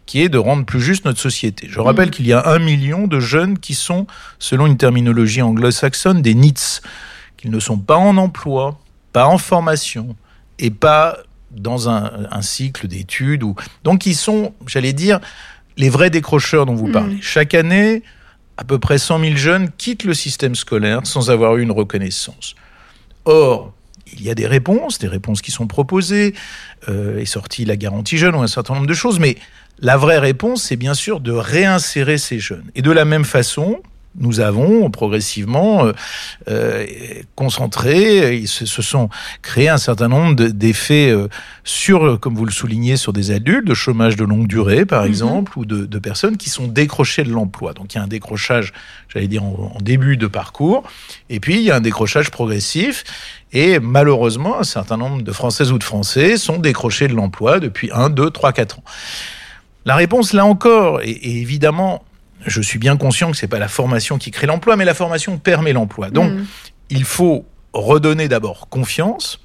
qui 0.05 0.21
est 0.21 0.29
de 0.29 0.37
rendre 0.37 0.65
plus 0.65 0.81
juste 0.81 1.05
notre 1.05 1.19
société. 1.19 1.67
Je 1.69 1.79
rappelle 1.79 2.09
mmh. 2.09 2.11
qu'il 2.11 2.27
y 2.27 2.33
a 2.33 2.47
un 2.47 2.59
million 2.59 3.07
de 3.07 3.19
jeunes 3.19 3.57
qui 3.57 3.73
sont, 3.73 4.05
selon 4.39 4.67
une 4.67 4.77
terminologie 4.77 5.41
anglo-saxonne, 5.41 6.21
des 6.21 6.35
NITS, 6.35 6.81
qu'ils 7.37 7.51
ne 7.51 7.59
sont 7.59 7.77
pas 7.77 7.97
en 7.97 8.17
emploi, 8.17 8.79
pas 9.13 9.27
en 9.27 9.37
formation 9.37 10.15
et 10.59 10.71
pas 10.71 11.17
dans 11.51 11.89
un, 11.89 12.41
cycle 12.41 12.87
d'études. 12.87 13.43
Ou... 13.43 13.55
Donc 13.83 14.05
ils 14.05 14.15
sont, 14.15 14.53
j'allais 14.67 14.93
dire, 14.93 15.19
les 15.77 15.89
vrais 15.89 16.09
décrocheurs 16.09 16.65
dont 16.65 16.75
vous 16.75 16.87
mmh. 16.87 16.91
parlez. 16.91 17.17
Chaque 17.21 17.53
année, 17.53 18.03
à 18.57 18.63
peu 18.63 18.79
près 18.79 18.97
100 18.97 19.19
000 19.19 19.35
jeunes 19.35 19.69
quittent 19.77 20.03
le 20.03 20.13
système 20.13 20.55
scolaire 20.55 21.01
sans 21.05 21.29
avoir 21.29 21.55
eu 21.57 21.61
une 21.61 21.71
reconnaissance. 21.71 22.55
Or, 23.25 23.73
il 24.13 24.23
y 24.23 24.29
a 24.29 24.35
des 24.35 24.47
réponses, 24.47 24.99
des 24.99 25.07
réponses 25.07 25.41
qui 25.41 25.51
sont 25.51 25.67
proposées, 25.67 26.33
euh, 26.89 27.19
est 27.19 27.25
sortie 27.25 27.65
la 27.65 27.75
garantie 27.75 28.17
jeune 28.17 28.35
ou 28.35 28.41
un 28.41 28.47
certain 28.47 28.75
nombre 28.75 28.87
de 28.87 28.93
choses, 28.93 29.19
mais 29.19 29.35
la 29.79 29.97
vraie 29.97 30.19
réponse, 30.19 30.63
c'est 30.63 30.77
bien 30.77 30.93
sûr 30.93 31.19
de 31.19 31.31
réinsérer 31.31 32.17
ces 32.17 32.39
jeunes. 32.39 32.65
Et 32.75 32.81
de 32.81 32.91
la 32.91 33.05
même 33.05 33.25
façon, 33.25 33.81
nous 34.17 34.39
avons 34.39 34.89
progressivement 34.89 35.85
euh, 35.85 35.93
euh, 36.47 36.85
concentré, 37.35 38.37
ils 38.37 38.47
se, 38.47 38.65
sont 38.81 39.09
créés 39.41 39.69
un 39.69 39.77
certain 39.77 40.07
nombre 40.07 40.35
d'effets 40.35 41.09
euh, 41.09 41.27
sur, 41.63 42.19
comme 42.19 42.35
vous 42.35 42.45
le 42.45 42.51
soulignez, 42.51 42.97
sur 42.97 43.13
des 43.13 43.31
adultes, 43.31 43.67
de 43.67 43.73
chômage 43.73 44.15
de 44.15 44.23
longue 44.23 44.47
durée, 44.47 44.85
par 44.85 45.03
mhm. 45.03 45.09
exemple, 45.09 45.57
ou 45.57 45.65
de, 45.65 45.99
personnes 45.99 46.37
qui 46.37 46.49
sont 46.49 46.67
décrochées 46.67 47.23
de 47.23 47.31
l'emploi. 47.31 47.73
Donc 47.73 47.93
il 47.93 47.97
y 47.97 47.99
a 47.99 48.03
un 48.03 48.07
décrochage, 48.07 48.73
j'allais 49.09 49.27
dire, 49.27 49.43
en, 49.43 49.77
début 49.81 50.17
de 50.17 50.27
parcours, 50.27 50.83
et 51.29 51.39
puis 51.39 51.55
il 51.55 51.61
y 51.61 51.71
a 51.71 51.75
un 51.75 51.81
décrochage 51.81 52.31
progressif, 52.31 53.03
et 53.55 53.79
malheureusement, 53.79 54.59
un 54.59 54.63
certain 54.63 54.97
nombre 54.97 55.23
de 55.23 55.31
Françaises 55.31 55.71
ou 55.71 55.79
de 55.79 55.83
Français 55.83 56.37
sont 56.37 56.57
décrochés 56.57 57.07
de 57.07 57.13
l'emploi 57.13 57.59
depuis 57.59 57.89
1, 57.91 58.09
2, 58.09 58.29
3, 58.29 58.51
4 58.51 58.79
ans. 58.79 58.83
La 59.85 59.95
réponse, 59.95 60.33
là 60.33 60.45
encore, 60.45 61.01
est 61.01 61.23
évidemment 61.23 62.03
je 62.45 62.61
suis 62.61 62.79
bien 62.79 62.97
conscient 62.97 63.31
que 63.31 63.37
c'est 63.37 63.47
pas 63.47 63.59
la 63.59 63.67
formation 63.67 64.17
qui 64.17 64.31
crée 64.31 64.47
l'emploi, 64.47 64.75
mais 64.75 64.85
la 64.85 64.93
formation 64.93 65.37
permet 65.37 65.73
l'emploi. 65.73 66.09
Donc, 66.09 66.31
mm. 66.31 66.45
il 66.89 67.03
faut 67.03 67.45
redonner 67.73 68.27
d'abord 68.27 68.69
confiance, 68.69 69.39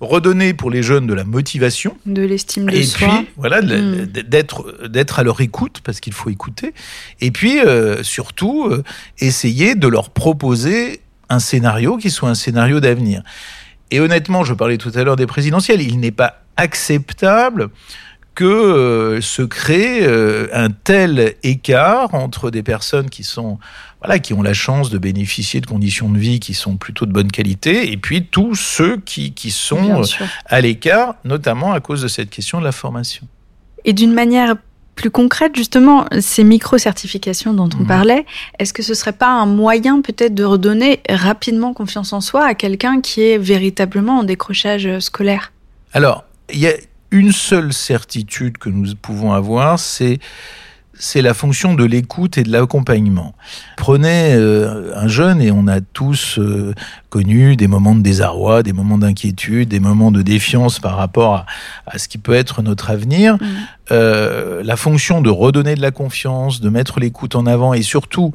redonner 0.00 0.54
pour 0.54 0.70
les 0.70 0.82
jeunes 0.82 1.06
de 1.06 1.14
la 1.14 1.24
motivation, 1.24 1.96
de 2.06 2.22
l'estime 2.22 2.68
de 2.68 2.76
et 2.76 2.82
soi, 2.82 3.08
puis 3.08 3.28
voilà 3.36 3.62
mm. 3.62 4.06
d'être 4.06 4.88
d'être 4.88 5.18
à 5.18 5.22
leur 5.22 5.40
écoute 5.40 5.80
parce 5.84 6.00
qu'il 6.00 6.12
faut 6.12 6.30
écouter, 6.30 6.74
et 7.20 7.30
puis 7.30 7.60
euh, 7.60 8.02
surtout 8.02 8.66
euh, 8.66 8.82
essayer 9.18 9.74
de 9.74 9.88
leur 9.88 10.10
proposer 10.10 11.01
un 11.32 11.38
scénario 11.38 11.96
qui 11.96 12.10
soit 12.10 12.28
un 12.28 12.34
scénario 12.34 12.80
d'avenir. 12.80 13.22
Et 13.90 14.00
honnêtement, 14.00 14.44
je 14.44 14.54
parlais 14.54 14.78
tout 14.78 14.92
à 14.94 15.04
l'heure 15.04 15.16
des 15.16 15.26
présidentielles, 15.26 15.82
il 15.82 16.00
n'est 16.00 16.10
pas 16.10 16.42
acceptable 16.56 17.70
que 18.34 18.44
euh, 18.44 19.20
se 19.20 19.42
crée 19.42 20.06
euh, 20.06 20.48
un 20.52 20.70
tel 20.70 21.34
écart 21.42 22.14
entre 22.14 22.50
des 22.50 22.62
personnes 22.62 23.10
qui 23.10 23.24
sont 23.24 23.58
voilà 24.00 24.18
qui 24.18 24.32
ont 24.32 24.42
la 24.42 24.54
chance 24.54 24.88
de 24.88 24.96
bénéficier 24.96 25.60
de 25.60 25.66
conditions 25.66 26.08
de 26.08 26.18
vie 26.18 26.40
qui 26.40 26.54
sont 26.54 26.76
plutôt 26.76 27.04
de 27.04 27.12
bonne 27.12 27.30
qualité 27.30 27.92
et 27.92 27.96
puis 27.98 28.24
tous 28.24 28.54
ceux 28.54 28.96
qui, 28.96 29.34
qui 29.34 29.50
sont 29.50 30.02
à 30.46 30.60
l'écart 30.62 31.16
notamment 31.24 31.72
à 31.74 31.80
cause 31.80 32.00
de 32.00 32.08
cette 32.08 32.30
question 32.30 32.58
de 32.58 32.64
la 32.64 32.72
formation. 32.72 33.26
Et 33.84 33.92
d'une 33.92 34.14
manière 34.14 34.56
plus 35.02 35.10
concrète, 35.10 35.56
justement, 35.56 36.06
ces 36.20 36.44
micro-certifications 36.44 37.54
dont 37.54 37.68
on 37.74 37.82
mmh. 37.82 37.86
parlait, 37.88 38.24
est-ce 38.60 38.72
que 38.72 38.84
ce 38.84 38.94
serait 38.94 39.12
pas 39.12 39.30
un 39.30 39.46
moyen 39.46 40.00
peut-être 40.00 40.32
de 40.32 40.44
redonner 40.44 41.00
rapidement 41.10 41.74
confiance 41.74 42.12
en 42.12 42.20
soi 42.20 42.44
à 42.44 42.54
quelqu'un 42.54 43.00
qui 43.00 43.20
est 43.20 43.36
véritablement 43.36 44.20
en 44.20 44.22
décrochage 44.22 45.00
scolaire? 45.00 45.52
Alors, 45.92 46.22
il 46.52 46.60
y 46.60 46.68
a 46.68 46.74
une 47.10 47.32
seule 47.32 47.72
certitude 47.72 48.58
que 48.58 48.68
nous 48.68 48.94
pouvons 48.94 49.32
avoir, 49.32 49.80
c'est 49.80 50.20
c'est 51.02 51.20
la 51.20 51.34
fonction 51.34 51.74
de 51.74 51.82
l'écoute 51.82 52.38
et 52.38 52.44
de 52.44 52.52
l'accompagnement. 52.52 53.34
Prenez 53.76 54.34
euh, 54.34 54.92
un 54.94 55.08
jeune 55.08 55.42
et 55.42 55.50
on 55.50 55.66
a 55.66 55.80
tous 55.80 56.38
euh, 56.38 56.74
connu 57.10 57.56
des 57.56 57.66
moments 57.66 57.96
de 57.96 58.02
désarroi, 58.02 58.62
des 58.62 58.72
moments 58.72 58.98
d'inquiétude, 58.98 59.68
des 59.68 59.80
moments 59.80 60.12
de 60.12 60.22
défiance 60.22 60.78
par 60.78 60.96
rapport 60.96 61.44
à, 61.86 61.98
ce 61.98 62.06
qui 62.06 62.18
peut 62.18 62.34
être 62.34 62.62
notre 62.62 62.90
avenir. 62.90 63.34
Mmh. 63.34 63.46
Euh, 63.90 64.62
la 64.62 64.76
fonction 64.76 65.20
de 65.20 65.28
redonner 65.28 65.74
de 65.74 65.82
la 65.82 65.90
confiance, 65.90 66.60
de 66.60 66.68
mettre 66.68 67.00
l'écoute 67.00 67.34
en 67.34 67.46
avant 67.46 67.74
et 67.74 67.82
surtout, 67.82 68.32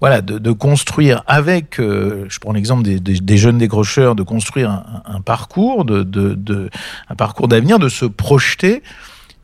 voilà, 0.00 0.20
de, 0.20 0.52
construire 0.52 1.22
avec, 1.26 1.76
je 1.78 2.38
prends 2.38 2.52
l'exemple 2.52 2.82
des, 2.82 3.36
jeunes 3.38 3.56
décrocheurs, 3.56 4.14
de 4.14 4.22
construire 4.22 4.84
un, 5.06 5.22
parcours, 5.22 5.86
de, 5.86 6.02
de, 6.02 6.68
un 7.08 7.14
parcours 7.14 7.48
d'avenir, 7.48 7.78
de 7.78 7.88
se 7.88 8.04
projeter, 8.04 8.82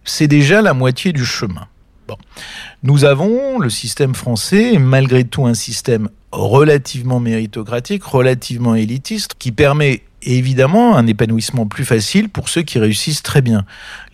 c'est 0.04 0.28
déjà 0.28 0.60
la 0.60 0.74
moitié 0.74 1.14
du 1.14 1.24
chemin. 1.24 1.66
Bon. 2.08 2.16
Nous 2.82 3.04
avons 3.04 3.58
le 3.58 3.70
système 3.70 4.14
français, 4.14 4.78
malgré 4.78 5.24
tout 5.24 5.46
un 5.46 5.54
système 5.54 6.08
relativement 6.32 7.20
méritocratique, 7.20 8.04
relativement 8.04 8.74
élitiste, 8.74 9.32
qui 9.38 9.52
permet 9.52 10.02
évidemment 10.22 10.96
un 10.96 11.06
épanouissement 11.06 11.66
plus 11.66 11.84
facile 11.84 12.28
pour 12.28 12.48
ceux 12.48 12.62
qui 12.62 12.78
réussissent 12.78 13.22
très 13.22 13.42
bien. 13.42 13.64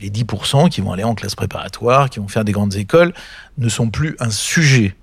Les 0.00 0.10
10% 0.10 0.68
qui 0.68 0.80
vont 0.80 0.92
aller 0.92 1.04
en 1.04 1.14
classe 1.14 1.34
préparatoire, 1.34 2.10
qui 2.10 2.18
vont 2.18 2.28
faire 2.28 2.44
des 2.44 2.52
grandes 2.52 2.76
écoles, 2.76 3.12
ne 3.58 3.68
sont 3.68 3.88
plus 3.88 4.16
un 4.20 4.30
sujet. 4.30 4.94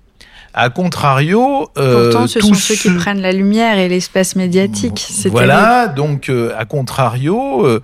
A 0.52 0.68
contrario, 0.68 1.70
euh, 1.78 2.10
Pourtant, 2.10 2.26
ce 2.26 2.40
sont 2.40 2.54
ceux 2.54 2.74
qui 2.74 2.90
prennent 2.90 3.20
la 3.20 3.32
lumière 3.32 3.78
et 3.78 3.88
l'espace 3.88 4.34
médiatique. 4.34 5.08
Voilà, 5.26 5.86
donc 5.86 6.28
euh, 6.28 6.52
à 6.58 6.64
contrario, 6.64 7.64
euh, 7.64 7.80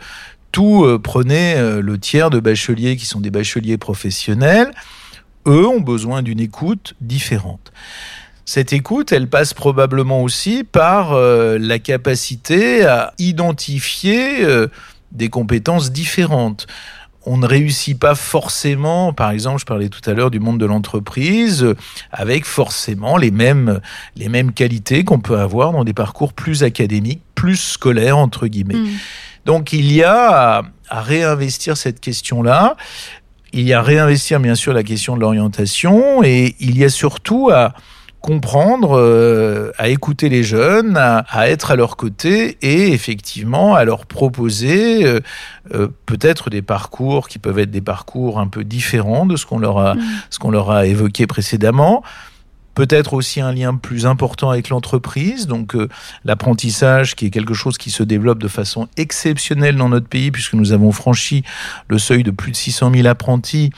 tout 0.56 0.98
prenait 1.02 1.82
le 1.82 1.98
tiers 1.98 2.30
de 2.30 2.40
bacheliers 2.40 2.96
qui 2.96 3.04
sont 3.04 3.20
des 3.20 3.30
bacheliers 3.30 3.76
professionnels 3.76 4.72
eux 5.46 5.66
ont 5.66 5.80
besoin 5.80 6.22
d'une 6.22 6.40
écoute 6.40 6.94
différente. 7.00 7.72
Cette 8.44 8.72
écoute, 8.72 9.12
elle 9.12 9.28
passe 9.28 9.54
probablement 9.54 10.22
aussi 10.22 10.62
par 10.62 11.12
euh, 11.12 11.58
la 11.58 11.78
capacité 11.78 12.84
à 12.84 13.12
identifier 13.18 14.44
euh, 14.44 14.68
des 15.12 15.28
compétences 15.28 15.90
différentes. 15.90 16.66
On 17.28 17.38
ne 17.38 17.46
réussit 17.46 17.98
pas 17.98 18.14
forcément, 18.14 19.12
par 19.12 19.32
exemple, 19.32 19.58
je 19.58 19.64
parlais 19.64 19.88
tout 19.88 20.08
à 20.08 20.14
l'heure 20.14 20.30
du 20.30 20.38
monde 20.38 20.60
de 20.60 20.66
l'entreprise, 20.66 21.66
avec 22.12 22.44
forcément 22.44 23.16
les 23.16 23.32
mêmes, 23.32 23.80
les 24.14 24.28
mêmes 24.28 24.52
qualités 24.52 25.02
qu'on 25.02 25.18
peut 25.18 25.38
avoir 25.38 25.72
dans 25.72 25.82
des 25.82 25.92
parcours 25.92 26.32
plus 26.32 26.62
académiques, 26.62 27.22
plus 27.34 27.56
scolaires, 27.56 28.16
entre 28.16 28.46
guillemets. 28.46 28.76
Hmm. 28.76 28.96
Donc 29.46 29.72
il 29.72 29.90
y 29.90 30.02
a 30.02 30.62
à 30.88 31.00
réinvestir 31.00 31.76
cette 31.76 32.00
question-là 32.00 32.76
il 33.52 33.62
y 33.62 33.72
a 33.72 33.78
à 33.78 33.82
réinvestir 33.82 34.38
bien 34.40 34.54
sûr 34.54 34.72
la 34.72 34.82
question 34.82 35.16
de 35.16 35.20
l'orientation 35.20 36.22
et 36.22 36.54
il 36.60 36.76
y 36.76 36.84
a 36.84 36.88
surtout 36.88 37.50
à 37.50 37.72
comprendre, 38.20 38.98
euh, 38.98 39.70
à 39.78 39.88
écouter 39.88 40.28
les 40.28 40.42
jeunes, 40.42 40.96
à, 40.96 41.48
être 41.48 41.70
à 41.70 41.76
leur 41.76 41.96
côté 41.96 42.58
et 42.60 42.92
effectivement 42.92 43.76
à 43.76 43.84
leur 43.84 44.04
proposer 44.04 45.06
euh, 45.06 45.20
euh, 45.74 45.88
peut-être 46.06 46.50
des 46.50 46.60
parcours 46.60 47.28
qui 47.28 47.38
peuvent 47.38 47.60
être 47.60 47.70
des 47.70 47.80
parcours 47.80 48.40
un 48.40 48.48
peu 48.48 48.64
différents 48.64 49.26
de 49.26 49.36
ce 49.36 49.46
qu'on 49.46 49.60
leur 49.60 49.78
a, 49.78 49.94
mmh. 49.94 50.00
ce 50.30 50.38
qu'on 50.40 50.50
leur 50.50 50.72
a 50.72 50.86
évoqué 50.86 51.28
précédemment 51.28 52.02
peut-être 52.76 53.14
aussi 53.14 53.40
un 53.40 53.52
lien 53.52 53.74
plus 53.74 54.06
important 54.06 54.50
avec 54.50 54.68
l'entreprise, 54.68 55.46
donc 55.46 55.74
euh, 55.74 55.88
l'apprentissage 56.24 57.16
qui 57.16 57.26
est 57.26 57.30
quelque 57.30 57.54
chose 57.54 57.78
qui 57.78 57.90
se 57.90 58.02
développe 58.02 58.38
de 58.38 58.48
façon 58.48 58.86
exceptionnelle 58.98 59.76
dans 59.76 59.88
notre 59.88 60.06
pays 60.06 60.30
puisque 60.30 60.52
nous 60.52 60.72
avons 60.72 60.92
franchi 60.92 61.42
le 61.88 61.98
seuil 61.98 62.22
de 62.22 62.30
plus 62.30 62.52
de 62.52 62.56
600 62.56 62.92
000 62.94 63.08
apprentis, 63.08 63.70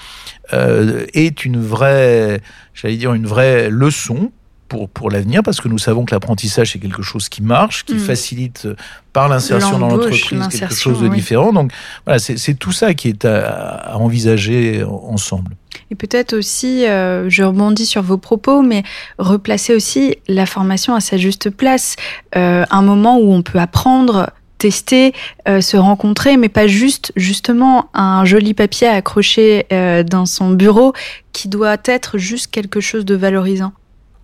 euh, 0.53 1.07
est 1.15 1.45
une 1.45 1.61
vraie, 1.61 2.43
j'allais 2.75 2.97
dire 2.97 3.15
une 3.15 3.27
vraie 3.27 3.71
leçon 3.71 4.33
pour, 4.69 4.89
pour 4.89 5.11
l'avenir, 5.11 5.43
parce 5.43 5.61
que 5.61 5.69
nous 5.69 5.79
savons 5.79 6.05
que 6.05 6.15
l'apprentissage, 6.15 6.73
c'est 6.73 6.81
quelque 6.81 7.03
chose 7.03 7.29
qui 7.29 7.43
marche, 7.43 7.85
qui 7.85 7.95
mm. 7.95 8.01
facilite 8.01 8.67
euh, 8.67 8.75
par 9.13 9.29
l'insertion 9.29 9.79
dans 9.79 9.89
l'entreprise 9.89 10.49
quelque 10.49 10.75
chose 10.75 11.01
de 11.01 11.09
différent. 11.09 11.53
Donc 11.53 11.73
voilà, 12.05 12.19
c'est 12.19 12.55
tout 12.55 12.73
ça 12.73 12.95
qui 12.95 13.09
est 13.09 13.25
à, 13.25 13.97
envisager 13.97 14.85
ensemble. 14.85 15.57
Et 15.91 15.95
peut-être 15.95 16.35
aussi, 16.35 16.87
euh, 16.87 17.29
je 17.31 17.43
rebondis 17.43 17.87
sur 17.87 18.03
vos 18.03 18.19
propos, 18.19 18.63
mais 18.63 18.83
replacer 19.19 19.75
aussi 19.75 20.17
la 20.29 20.47
formation 20.47 20.95
à 20.95 21.01
sa 21.01 21.17
juste 21.17 21.51
place. 21.51 21.97
Euh, 22.37 22.65
un 22.71 22.83
moment 22.83 23.19
où 23.19 23.33
on 23.33 23.43
peut 23.43 23.59
apprendre, 23.59 24.31
tester, 24.59 25.13
se 25.47 25.77
rencontrer, 25.77 26.37
mais 26.37 26.49
pas 26.49 26.67
juste 26.67 27.13
justement 27.15 27.91
un 27.95 28.25
joli 28.25 28.55
papier 28.55 28.89
accroché 28.89 29.67
dans 29.71 30.27
son 30.27 30.51
bureau 30.51 30.95
qui 31.33 31.47
doit 31.47 31.77
être 31.85 32.19
juste 32.19 32.49
quelque 32.49 32.81
chose 32.81 33.05
de 33.05 33.15
valorisant. 33.15 33.73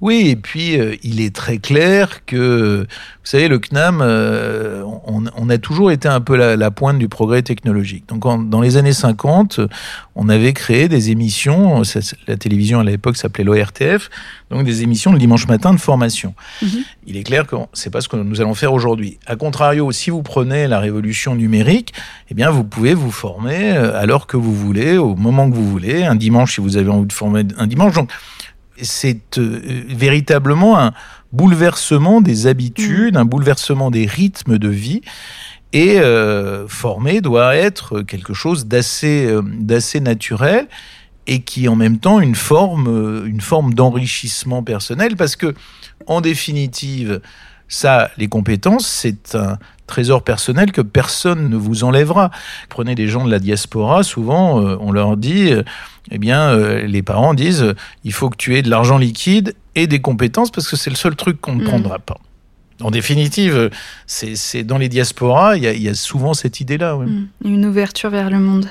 Oui, 0.00 0.28
et 0.28 0.36
puis 0.36 0.78
euh, 0.78 0.96
il 1.02 1.20
est 1.20 1.34
très 1.34 1.58
clair 1.58 2.24
que, 2.26 2.80
vous 2.80 3.26
savez, 3.26 3.48
le 3.48 3.58
CNAM, 3.58 4.00
euh, 4.02 4.82
on, 5.06 5.48
a 5.48 5.58
toujours 5.58 5.90
été 5.90 6.08
un 6.08 6.20
peu 6.20 6.36
la, 6.36 6.70
pointe 6.70 6.98
du 6.98 7.08
progrès 7.08 7.42
technologique. 7.42 8.08
Donc 8.08 8.24
dans 8.50 8.60
les 8.60 8.76
années 8.76 8.92
50, 8.92 9.60
on 10.14 10.28
avait 10.28 10.52
créé 10.52 10.88
des 10.88 11.10
émissions, 11.10 11.82
la 12.26 12.36
télévision 12.36 12.80
à 12.80 12.84
l'époque 12.84 13.16
s'appelait 13.16 13.44
l'ORTF, 13.44 14.10
donc 14.50 14.64
des 14.64 14.82
émissions 14.82 15.12
le 15.12 15.18
dimanche 15.18 15.46
matin 15.46 15.72
de 15.72 15.80
formation. 15.80 16.34
Mhm. 16.62 16.68
Il 17.06 17.16
est 17.16 17.22
clair 17.22 17.46
que 17.46 17.56
c'est 17.72 17.90
pas 17.90 18.00
ce 18.00 18.08
que 18.08 18.16
nous 18.16 18.40
allons 18.40 18.54
faire 18.54 18.72
aujourd'hui. 18.72 19.18
A 19.26 19.36
contrario, 19.36 19.90
si 19.92 20.10
vous 20.10 20.22
prenez 20.22 20.66
la 20.66 20.80
révolution 20.80 21.34
numérique, 21.34 21.92
eh 22.30 22.34
bien 22.34 22.50
vous 22.50 22.64
pouvez 22.64 22.94
vous 22.94 23.10
former 23.10 23.72
euh, 23.72 23.98
alors 23.98 24.26
que 24.26 24.36
vous 24.36 24.54
voulez, 24.54 24.96
au 24.96 25.14
moment 25.14 25.48
que 25.48 25.54
vous 25.54 25.68
voulez, 25.68 26.04
un 26.04 26.14
dimanche 26.14 26.54
si 26.54 26.60
vous 26.60 26.76
avez 26.76 26.90
envie 26.90 27.06
de 27.06 27.12
former 27.12 27.42
un 27.58 27.66
dimanche. 27.66 27.94
Donc 27.94 28.10
c'est 28.80 29.38
euh, 29.38 29.84
véritablement 29.88 30.78
un 30.78 30.92
bouleversement 31.32 32.20
des 32.20 32.46
habitudes, 32.46 33.14
mm. 33.14 33.18
un 33.18 33.24
bouleversement 33.24 33.90
des 33.90 34.06
rythmes 34.06 34.58
de 34.58 34.68
vie. 34.68 35.02
Et 35.72 35.98
euh, 35.98 36.68
former 36.68 37.20
doit 37.20 37.56
être 37.56 38.02
quelque 38.02 38.32
chose 38.32 38.66
d'assez 38.66 39.26
euh, 39.26 39.42
d'assez 39.42 40.00
naturel 40.00 40.68
et 41.26 41.40
qui 41.40 41.68
en 41.68 41.74
même 41.74 41.98
temps 41.98 42.20
une 42.20 42.36
forme 42.36 43.24
une 43.26 43.40
forme 43.40 43.74
d'enrichissement 43.74 44.62
personnel 44.62 45.16
parce 45.16 45.36
que 45.36 45.54
en 46.06 46.20
définitive 46.20 47.20
ça 47.74 48.10
les 48.16 48.28
compétences 48.28 48.86
c'est 48.86 49.34
un 49.34 49.58
trésor 49.86 50.22
personnel 50.22 50.72
que 50.72 50.80
personne 50.80 51.50
ne 51.50 51.56
vous 51.56 51.84
enlèvera. 51.84 52.30
Prenez 52.70 52.94
des 52.94 53.06
gens 53.06 53.24
de 53.26 53.30
la 53.30 53.38
diaspora, 53.38 54.02
souvent 54.02 54.58
on 54.58 54.92
leur 54.92 55.18
dit 55.18 55.52
eh 56.10 56.18
bien, 56.18 56.48
euh, 56.50 56.86
les 56.86 57.02
parents 57.02 57.34
disent 57.34 57.74
il 58.04 58.12
faut 58.12 58.30
que 58.30 58.36
tu 58.36 58.56
aies 58.56 58.62
de 58.62 58.70
l'argent 58.70 58.98
liquide 58.98 59.54
et 59.74 59.86
des 59.86 60.00
compétences 60.00 60.50
parce 60.50 60.68
que 60.68 60.76
c'est 60.76 60.90
le 60.90 60.96
seul 60.96 61.16
truc 61.16 61.40
qu'on 61.40 61.54
ne 61.54 61.62
mm. 61.62 61.68
prendra 61.68 61.98
pas. 61.98 62.18
En 62.80 62.90
définitive, 62.90 63.70
c'est 64.06 64.64
dans 64.64 64.78
les 64.78 64.88
diasporas, 64.88 65.56
il 65.56 65.62
y, 65.62 65.88
a 65.88 65.94
souvent 65.94 66.34
cette 66.34 66.60
idée-là. 66.60 66.96
Mm. 66.96 67.28
Une 67.44 67.66
ouverture 67.66 68.10
vers 68.10 68.30
le 68.30 68.40
monde. 68.40 68.70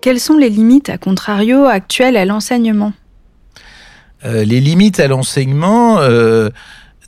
Quelles 0.00 0.20
sont 0.20 0.36
les 0.36 0.50
limites, 0.50 0.88
à 0.88 0.98
contrario, 0.98 1.64
actuelles 1.64 2.16
à 2.16 2.24
l'enseignement? 2.24 2.92
Euh, 4.24 4.44
Les 4.44 4.60
limites 4.60 5.00
à 5.00 5.08
l'enseignement, 5.08 5.98
euh, 5.98 6.50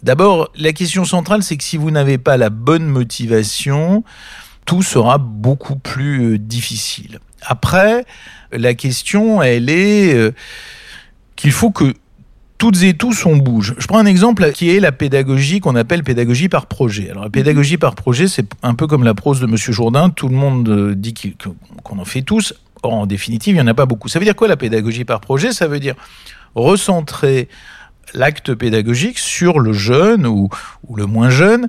d'abord, 0.02 0.50
la 0.56 0.73
question 0.73 1.04
centrale, 1.04 1.42
c'est 1.42 1.56
que 1.56 1.64
si 1.64 1.76
vous 1.76 1.90
n'avez 1.90 2.18
pas 2.18 2.37
la 2.37 2.50
bonne 2.50 2.87
motivation, 2.87 4.04
tout 4.64 4.82
sera 4.82 5.18
beaucoup 5.18 5.76
plus 5.76 6.35
euh, 6.35 6.38
difficile. 6.38 7.20
Après, 7.42 8.04
la 8.52 8.75
question, 8.75 9.42
elle 9.42 9.70
est 9.70 10.32
qu'il 11.37 11.52
faut 11.52 11.70
que 11.70 11.94
toutes 12.58 12.82
et 12.82 12.94
tous 12.94 13.26
on 13.26 13.37
bouge. 13.37 13.75
Je 13.78 13.87
prends 13.87 13.99
un 13.99 14.06
exemple 14.06 14.50
qui 14.52 14.70
est 14.70 14.80
la 14.80 14.92
pédagogie 14.92 15.61
qu'on 15.61 15.76
appelle 15.76 16.02
pédagogie 16.02 16.49
par 16.49 16.66
projet. 16.66 17.11
Alors 17.11 17.25
la 17.25 17.30
pédagogie 17.30 17.76
par 17.76 17.94
projet, 17.94 18.28
c'est 18.28 18.46
un 18.62 18.75
peu 18.75 18.87
comme 18.87 19.04
la 19.04 19.14
prose 19.14 19.40
de 19.40 19.46
Monsieur 19.46 19.73
Jourdain. 19.73 20.11
Tout 20.11 20.28
le 20.28 20.37
monde 20.37 20.94
dit 20.94 21.14
qu'on 21.14 21.99
en 21.99 22.04
fait 22.04 22.23
tous. 22.23 22.54
Or, 22.86 22.94
en 22.94 23.06
définitive, 23.06 23.54
il 23.54 23.58
n'y 23.58 23.62
en 23.62 23.66
a 23.66 23.74
pas 23.74 23.86
beaucoup. 23.86 24.08
Ça 24.08 24.18
veut 24.18 24.24
dire 24.24 24.36
quoi 24.36 24.48
la 24.48 24.56
pédagogie 24.56 25.04
par 25.04 25.20
projet? 25.20 25.52
Ça 25.52 25.66
veut 25.66 25.80
dire 25.80 25.94
recentrer 26.54 27.48
l'acte 28.14 28.54
pédagogique 28.54 29.18
sur 29.18 29.58
le 29.58 29.72
jeune 29.72 30.26
ou, 30.26 30.48
ou 30.86 30.96
le 30.96 31.06
moins 31.06 31.28
jeune 31.30 31.68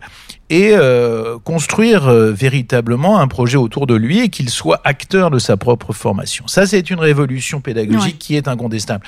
et 0.50 0.72
euh, 0.74 1.38
construire 1.44 2.08
euh, 2.08 2.32
véritablement 2.32 3.20
un 3.20 3.28
projet 3.28 3.58
autour 3.58 3.88
de 3.88 3.96
lui 3.96 4.20
et 4.20 4.30
qu'il 4.30 4.50
soit 4.50 4.80
acteur 4.84 5.32
de 5.32 5.40
sa 5.40 5.58
propre 5.58 5.94
formation. 5.94 6.48
Ça, 6.48 6.68
c'est 6.68 6.90
une 6.90 7.00
révolution 7.00 7.60
pédagogique 7.60 8.20
qui 8.20 8.36
est 8.36 8.48
incontestable. 8.48 9.04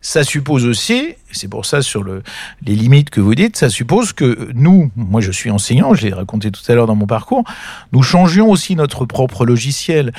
Ça 0.00 0.22
suppose 0.22 0.64
aussi, 0.64 1.16
c'est 1.32 1.48
pour 1.48 1.66
ça 1.66 1.82
sur 1.82 2.04
le, 2.04 2.22
les 2.64 2.76
limites 2.76 3.10
que 3.10 3.20
vous 3.20 3.34
dites, 3.34 3.56
ça 3.56 3.68
suppose 3.68 4.12
que 4.12 4.48
nous, 4.54 4.92
moi 4.94 5.20
je 5.20 5.32
suis 5.32 5.50
enseignant, 5.50 5.92
je 5.92 6.06
l'ai 6.06 6.12
raconté 6.12 6.52
tout 6.52 6.62
à 6.68 6.74
l'heure 6.74 6.86
dans 6.86 6.94
mon 6.94 7.06
parcours, 7.06 7.42
nous 7.92 8.02
changions 8.02 8.48
aussi 8.48 8.76
notre 8.76 9.06
propre 9.06 9.44
logiciel. 9.44 10.12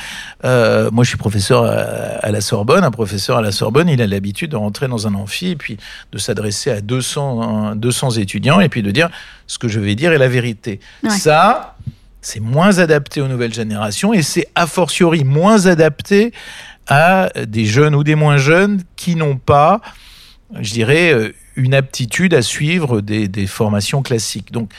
Euh, 0.44 0.92
moi 0.92 1.06
je 1.06 1.10
suis 1.10 1.18
professeur 1.18 1.64
à, 1.64 2.30
la 2.30 2.42
Sorbonne, 2.42 2.84
un 2.84 2.92
professeur 2.92 3.38
à 3.38 3.42
la 3.42 3.54
Sorbonne, 3.54 3.88
il 3.88 4.02
a 4.02 4.08
l'habitude 4.08 4.52
de 4.52 4.58
rentrer 4.58 4.90
dans 4.90 5.08
un 5.08 5.14
amphi 5.14 5.48
et 5.48 5.56
puis 5.56 5.78
de 6.12 6.18
s'adresser 6.18 6.72
à 6.72 6.82
200, 6.82 7.76
200 7.76 8.12
étudiants 8.12 8.60
et 8.60 8.68
puis 8.68 8.84
de 8.84 8.92
dire 8.92 9.10
ce 9.48 9.58
que 9.58 9.70
je 9.70 9.80
vais 9.80 9.96
dire 9.96 10.12
est 10.12 10.18
la 10.18 10.28
vérité. 10.28 10.82
Ça, 11.08 11.78
c'est 12.22 12.42
moins 12.42 12.80
adapté 12.80 13.22
aux 13.22 13.28
nouvelles 13.28 13.54
générations 13.54 14.14
et 14.14 14.22
c'est 14.22 14.48
a 14.56 14.68
fortiori 14.68 15.24
moins 15.24 15.68
adapté 15.68 16.34
à 16.90 17.30
des 17.48 17.66
jeunes 17.66 17.96
ou 17.96 18.04
des 18.04 18.16
moins 18.16 18.38
jeunes 18.38 18.82
qui 18.96 19.16
n'ont 19.16 19.38
pas, 19.38 19.80
je 20.60 20.74
dirais, 20.74 21.14
euh, 21.14 21.34
une 21.56 21.74
aptitude 21.74 22.34
à 22.34 22.42
suivre 22.42 23.02
des, 23.02 23.28
des 23.28 23.48
formations 23.48 24.02
classiques. 24.02 24.52
Donc, 24.52 24.72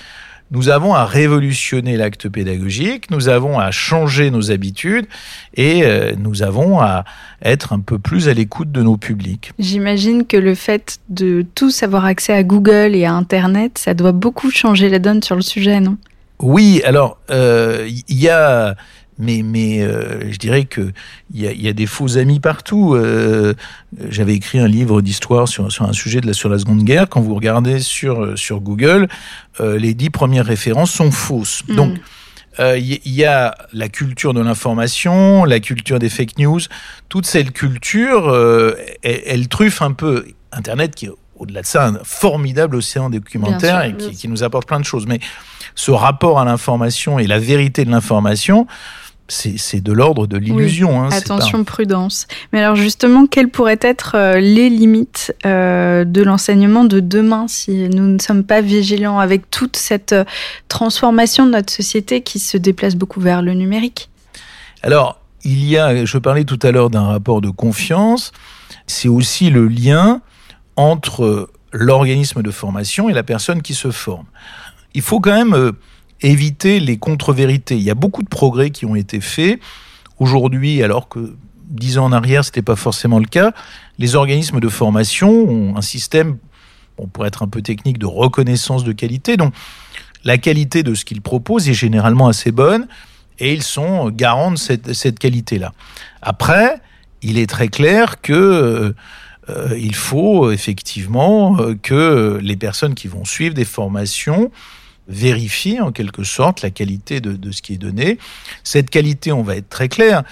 nous 0.51 0.68
avons 0.68 0.94
à 0.94 1.05
révolutionner 1.05 1.96
l'acte 1.96 2.29
pédagogique, 2.29 3.11
nous 3.11 3.29
avons 3.29 3.59
à 3.59 3.70
changer 3.70 4.31
nos 4.33 4.51
habitudes 4.51 5.07
et 5.55 5.85
euh, 5.85 6.14
nous 6.18 6.42
avons 6.42 6.81
à 6.81 7.05
être 7.42 7.73
un 7.73 7.79
peu 7.79 7.99
plus 7.99 8.29
à 8.29 8.35
l'écoute 8.35 8.73
de 8.73 8.83
nos 8.83 8.96
publics. 8.96 9.53
J'imagine 9.59 10.27
que 10.27 10.37
le 10.37 10.57
fait 10.57 10.99
de 11.09 11.46
tous 11.55 11.85
avoir 11.85 12.05
accès 12.05 12.33
à 12.33 12.42
Google 12.42 12.96
et 12.96 13.05
à 13.05 13.12
Internet, 13.12 13.79
ça 13.79 13.94
doit 13.94 14.12
beaucoup 14.12 14.51
changer 14.51 14.88
la 14.88 14.99
donne 14.99 15.23
sur 15.23 15.37
le 15.37 15.42
sujet, 15.42 15.79
non? 15.79 15.96
Oui, 16.40 16.83
alors 16.85 17.18
il 17.29 17.35
euh, 17.35 17.88
y 18.09 18.29
a 18.29 18.75
mais, 19.20 19.42
mais 19.42 19.83
euh, 19.83 20.33
je 20.33 20.38
dirais 20.38 20.64
que 20.64 20.92
il 21.33 21.40
y 21.40 21.46
a, 21.46 21.52
y 21.52 21.68
a, 21.68 21.72
des 21.72 21.87
faux 21.87 22.18
amis 22.18 22.40
partout. 22.40 22.94
Euh, 22.94 23.54
J'avais 24.09 24.35
écrit 24.35 24.59
un 24.59 24.66
livre 24.66 25.02
d'histoire 25.02 25.46
sur, 25.46 25.70
sur 25.70 25.85
un 25.85 25.92
sujet 25.92 26.20
de 26.20 26.26
la, 26.26 26.33
sur 26.33 26.48
la 26.48 26.59
Seconde 26.59 26.83
Guerre. 26.83 27.09
Quand 27.09 27.20
vous 27.20 27.35
regardez 27.35 27.80
sur, 27.80 28.37
sur 28.37 28.61
Google, 28.61 29.09
euh, 29.61 29.78
les 29.78 29.94
dix 29.94 30.11
premières 30.11 30.46
références 30.46 30.90
sont 30.90 31.11
fausses. 31.11 31.62
Hmm. 31.68 31.76
Donc, 31.76 31.98
il 32.59 32.64
euh, 32.64 32.78
y, 32.78 33.24
a 33.24 33.54
la 33.72 33.88
culture 33.88 34.35
de 34.35 34.40
l'information, 34.40 35.44
la 35.44 35.61
culture 35.61 35.98
des 35.98 36.09
fake 36.09 36.38
news. 36.38 36.61
Toute 37.09 37.24
cette 37.24 37.52
culture, 37.52 38.28
euh, 38.28 38.74
elle, 39.02 39.22
elle, 39.24 39.48
truffe 39.48 39.83
un 39.83 39.92
peu 39.92 40.26
Internet, 40.52 40.94
qui 40.94 41.06
est 41.06 41.11
au-delà 41.37 41.62
de 41.62 41.66
ça 41.66 41.87
un 41.87 42.00
formidable 42.02 42.76
océan 42.76 43.09
documentaire 43.09 43.83
et 43.83 43.96
qui, 43.96 44.11
qui 44.11 44.28
nous 44.28 44.42
apporte 44.42 44.66
plein 44.66 44.80
de 44.80 44.85
choses. 44.85 45.06
Mais 45.06 45.20
ce 45.74 45.90
rapport 45.90 46.40
à 46.40 46.44
l'information 46.44 47.18
et 47.18 47.26
la 47.26 47.38
vérité 47.38 47.85
de 47.85 47.90
l'information, 47.90 48.66
c'est 49.30 49.80
de 49.80 49.92
l'ordre 49.92 50.26
de 50.26 50.36
l'illusion. 50.36 51.02
Hein, 51.02 51.08
attention, 51.12 51.64
prudence. 51.64 52.26
Mais 52.52 52.60
alors 52.60 52.76
justement, 52.76 53.26
quelles 53.26 53.48
pourraient 53.48 53.78
être 53.80 54.16
euh, 54.16 54.40
les 54.40 54.68
limites 54.68 55.34
euh, 55.46 56.04
de 56.04 56.22
l'enseignement 56.22 56.84
de 56.84 57.00
demain 57.00 57.46
si 57.48 57.88
nous 57.88 58.06
ne 58.06 58.18
sommes 58.18 58.44
pas 58.44 58.60
vigilants 58.60 59.18
avec 59.18 59.50
toute 59.50 59.76
cette 59.76 60.12
euh, 60.12 60.24
transformation 60.68 61.46
de 61.46 61.52
notre 61.52 61.72
société 61.72 62.22
qui 62.22 62.38
se 62.38 62.56
déplace 62.56 62.96
beaucoup 62.96 63.20
vers 63.20 63.42
le 63.42 63.54
numérique? 63.54 64.10
Alors, 64.82 65.20
il 65.44 65.64
y 65.64 65.78
a, 65.78 66.04
je 66.04 66.18
parlais 66.18 66.44
tout 66.44 66.58
à 66.62 66.70
l'heure 66.70 66.90
d'un 66.90 67.06
rapport 67.06 67.40
de 67.40 67.50
confiance, 67.50 68.32
c'est 68.86 69.08
aussi 69.08 69.50
le 69.50 69.68
lien 69.68 70.20
entre 70.76 71.50
l'organisme 71.72 72.42
de 72.42 72.50
formation 72.50 73.08
et 73.08 73.12
la 73.12 73.22
personne 73.22 73.62
qui 73.62 73.74
se 73.74 73.90
forme. 73.90 74.26
Il 74.94 75.02
faut 75.02 75.20
quand 75.20 75.32
même 75.32 75.72
éviter 76.22 76.80
les 76.80 76.98
contre-vérités. 76.98 77.76
Il 77.76 77.83
y 77.83 77.90
a 77.90 77.94
beaucoup 77.94 78.22
de 78.22 78.28
progrès 78.28 78.70
qui 78.70 78.87
ont 78.87 78.96
été 78.96 79.20
faits. 79.20 79.61
Aujourd'hui, 80.18 80.83
alors 80.83 81.09
que 81.09 81.35
dix 81.68 81.98
ans 81.98 82.06
en 82.06 82.12
arrière, 82.12 82.44
ce 82.44 82.50
n'était 82.50 82.62
pas 82.62 82.76
forcément 82.76 83.18
le 83.18 83.26
cas, 83.26 83.52
les 83.98 84.14
organismes 84.16 84.61
de 84.61 84.68
formation 84.68 85.30
ont 85.30 85.76
un 85.76 85.83
système, 85.83 86.38
on 86.98 87.06
pourrait 87.06 87.28
être 87.28 87.42
un 87.42 87.48
peu 87.48 87.62
technique, 87.62 87.98
de 87.98 88.06
reconnaissance 88.06 88.85
de 88.85 88.92
qualité. 88.92 89.37
Donc, 89.37 89.54
la 90.24 90.37
qualité 90.37 90.83
de 90.83 90.94
ce 90.94 91.04
qu'ils 91.04 91.22
proposent 91.22 91.68
est 91.68 91.74
généralement 91.74 92.28
assez 92.28 92.52
bonne 92.52 92.87
et 93.38 93.54
ils 93.54 93.62
sont 93.62 94.11
garants 94.11 94.50
de 94.50 94.59
cette, 94.59 94.92
cette 94.92 95.18
qualité-là. 95.18 95.72
Après, 96.20 96.80
il 97.22 97.38
est 97.38 97.48
très 97.48 97.68
clair 97.68 98.20
que 98.20 98.94
euh, 99.48 99.78
il 99.78 99.94
faut 99.94 100.50
effectivement 100.50 101.59
euh, 101.61 101.74
que 101.80 102.38
les 102.42 102.56
personnes 102.56 102.94
qui 102.94 103.09
vont 103.09 103.24
suivre 103.24 103.54
des 103.54 103.64
formations 103.64 104.50
vérifier 105.11 105.81
en 105.81 105.90
quelque 105.92 106.23
sorte 106.23 106.62
la 106.62 106.70
qualité 106.70 107.20
de, 107.20 107.51
ce 107.51 107.61
qui 107.61 107.75
est 107.75 107.79
donné. 107.79 108.18
Cette 108.64 108.88
qualité, 108.88 109.33
on 109.33 109.42
va 109.42 109.57
être 109.57 109.68
très 109.68 109.88
clair, 109.88 110.23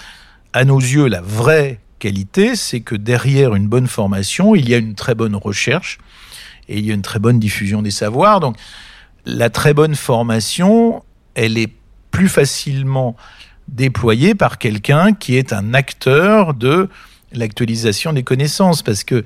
à 0.53 0.65
nos 0.65 0.79
yeux, 0.79 1.07
la 1.07 1.21
vraie 1.21 1.79
qualité, 1.99 2.55
c'est 2.55 2.79
que 2.79 2.95
derrière 2.95 3.53
une 3.55 3.67
bonne 3.67 3.87
formation, 3.87 4.55
il 4.55 4.67
y 4.67 4.73
a 4.73 4.77
une 4.77 4.95
très 4.95 5.15
bonne 5.15 5.35
recherche 5.35 5.99
et 6.69 6.79
il 6.79 6.85
y 6.85 6.91
a 6.91 6.93
une 6.93 7.01
très 7.01 7.19
bonne 7.19 7.39
diffusion 7.39 7.81
des 7.81 7.91
savoirs. 7.91 8.39
Donc, 8.39 8.55
la 9.25 9.49
très 9.49 9.73
bonne 9.73 9.95
formation, 9.95 11.03
elle 11.35 11.57
est 11.57 11.71
plus 12.09 12.29
facilement 12.29 13.15
déployée 13.67 14.33
par 14.33 14.57
quelqu'un 14.57 15.13
qui 15.13 15.35
est 15.35 15.53
un 15.53 15.73
acteur 15.73 16.53
de 16.53 16.89
l'actualisation 17.33 18.13
des 18.13 18.23
connaissances, 18.23 18.81
parce 18.81 19.03
que 19.03 19.23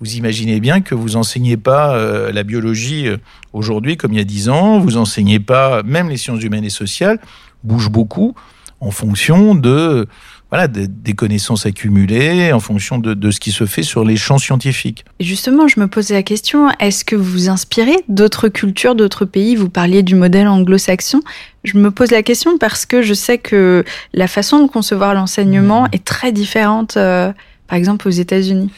vous 0.00 0.14
imaginez 0.16 0.60
bien 0.60 0.80
que 0.80 0.94
vous 0.94 1.16
enseignez 1.16 1.56
pas 1.56 1.96
euh, 1.96 2.32
la 2.32 2.42
biologie 2.42 3.08
euh, 3.08 3.16
aujourd'hui 3.52 3.96
comme 3.96 4.12
il 4.12 4.18
y 4.18 4.20
a 4.20 4.24
dix 4.24 4.48
ans, 4.48 4.78
vous 4.78 4.96
enseignez 4.96 5.40
pas 5.40 5.82
même 5.82 6.08
les 6.08 6.16
sciences 6.16 6.42
humaines 6.42 6.64
et 6.64 6.70
sociales 6.70 7.18
bougent 7.64 7.90
beaucoup 7.90 8.34
en 8.80 8.90
fonction 8.90 9.54
de 9.54 10.06
voilà, 10.50 10.68
des, 10.68 11.14
connaissances 11.14 11.66
accumulées 11.66 12.52
en 12.52 12.60
fonction 12.60 12.98
de, 12.98 13.14
de, 13.14 13.30
ce 13.32 13.40
qui 13.40 13.50
se 13.50 13.66
fait 13.66 13.82
sur 13.82 14.04
les 14.04 14.16
champs 14.16 14.38
scientifiques. 14.38 15.04
justement, 15.18 15.66
je 15.66 15.80
me 15.80 15.88
posais 15.88 16.14
la 16.14 16.22
question, 16.22 16.70
est-ce 16.78 17.04
que 17.04 17.16
vous 17.16 17.24
vous 17.24 17.48
inspirez 17.48 17.96
d'autres 18.08 18.48
cultures, 18.48 18.94
d'autres 18.94 19.24
pays? 19.24 19.56
Vous 19.56 19.68
parliez 19.68 20.04
du 20.04 20.14
modèle 20.14 20.46
anglo-saxon. 20.46 21.20
Je 21.64 21.76
me 21.78 21.90
pose 21.90 22.12
la 22.12 22.22
question 22.22 22.58
parce 22.58 22.86
que 22.86 23.02
je 23.02 23.12
sais 23.12 23.38
que 23.38 23.84
la 24.14 24.28
façon 24.28 24.64
de 24.64 24.70
concevoir 24.70 25.14
l'enseignement 25.14 25.84
mmh. 25.84 25.90
est 25.92 26.04
très 26.04 26.30
différente, 26.30 26.96
euh, 26.96 27.32
par 27.66 27.76
exemple, 27.76 28.06
aux 28.06 28.12
États-Unis. 28.12 28.70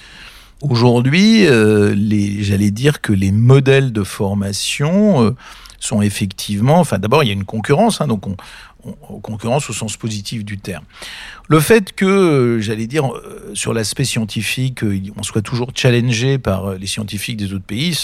Aujourd'hui, 0.61 1.47
euh, 1.47 1.95
j'allais 2.41 2.73
dire 2.73 3.01
que 3.01 3.13
les 3.13 3.31
modèles 3.31 3.93
de 3.93 4.03
formation 4.03 5.23
euh, 5.25 5.37
sont 5.79 6.03
effectivement, 6.03 6.81
enfin 6.81 6.99
d'abord 6.99 7.23
il 7.23 7.29
y 7.29 7.31
a 7.31 7.33
une 7.33 7.45
concurrence, 7.45 8.01
hein, 8.01 8.09
donc 8.09 8.27
on, 8.27 8.37
concurrence 9.21 9.71
au 9.71 9.73
sens 9.73 9.97
positif 9.97 10.45
du 10.45 10.59
terme. 10.59 10.85
Le 11.51 11.61
fait 11.61 11.95
que, 11.95 12.05
euh, 12.05 12.61
j'allais 12.61 12.87
dire, 12.87 13.11
euh, 13.11 13.51
sur 13.55 13.73
l'aspect 13.73 14.05
scientifique, 14.05 14.85
euh, 14.85 15.01
on 15.17 15.23
soit 15.23 15.41
toujours 15.41 15.71
challengé 15.75 16.37
par 16.37 16.75
les 16.75 16.87
scientifiques 16.87 17.39
des 17.39 17.55
autres 17.55 17.65
pays, 17.65 17.99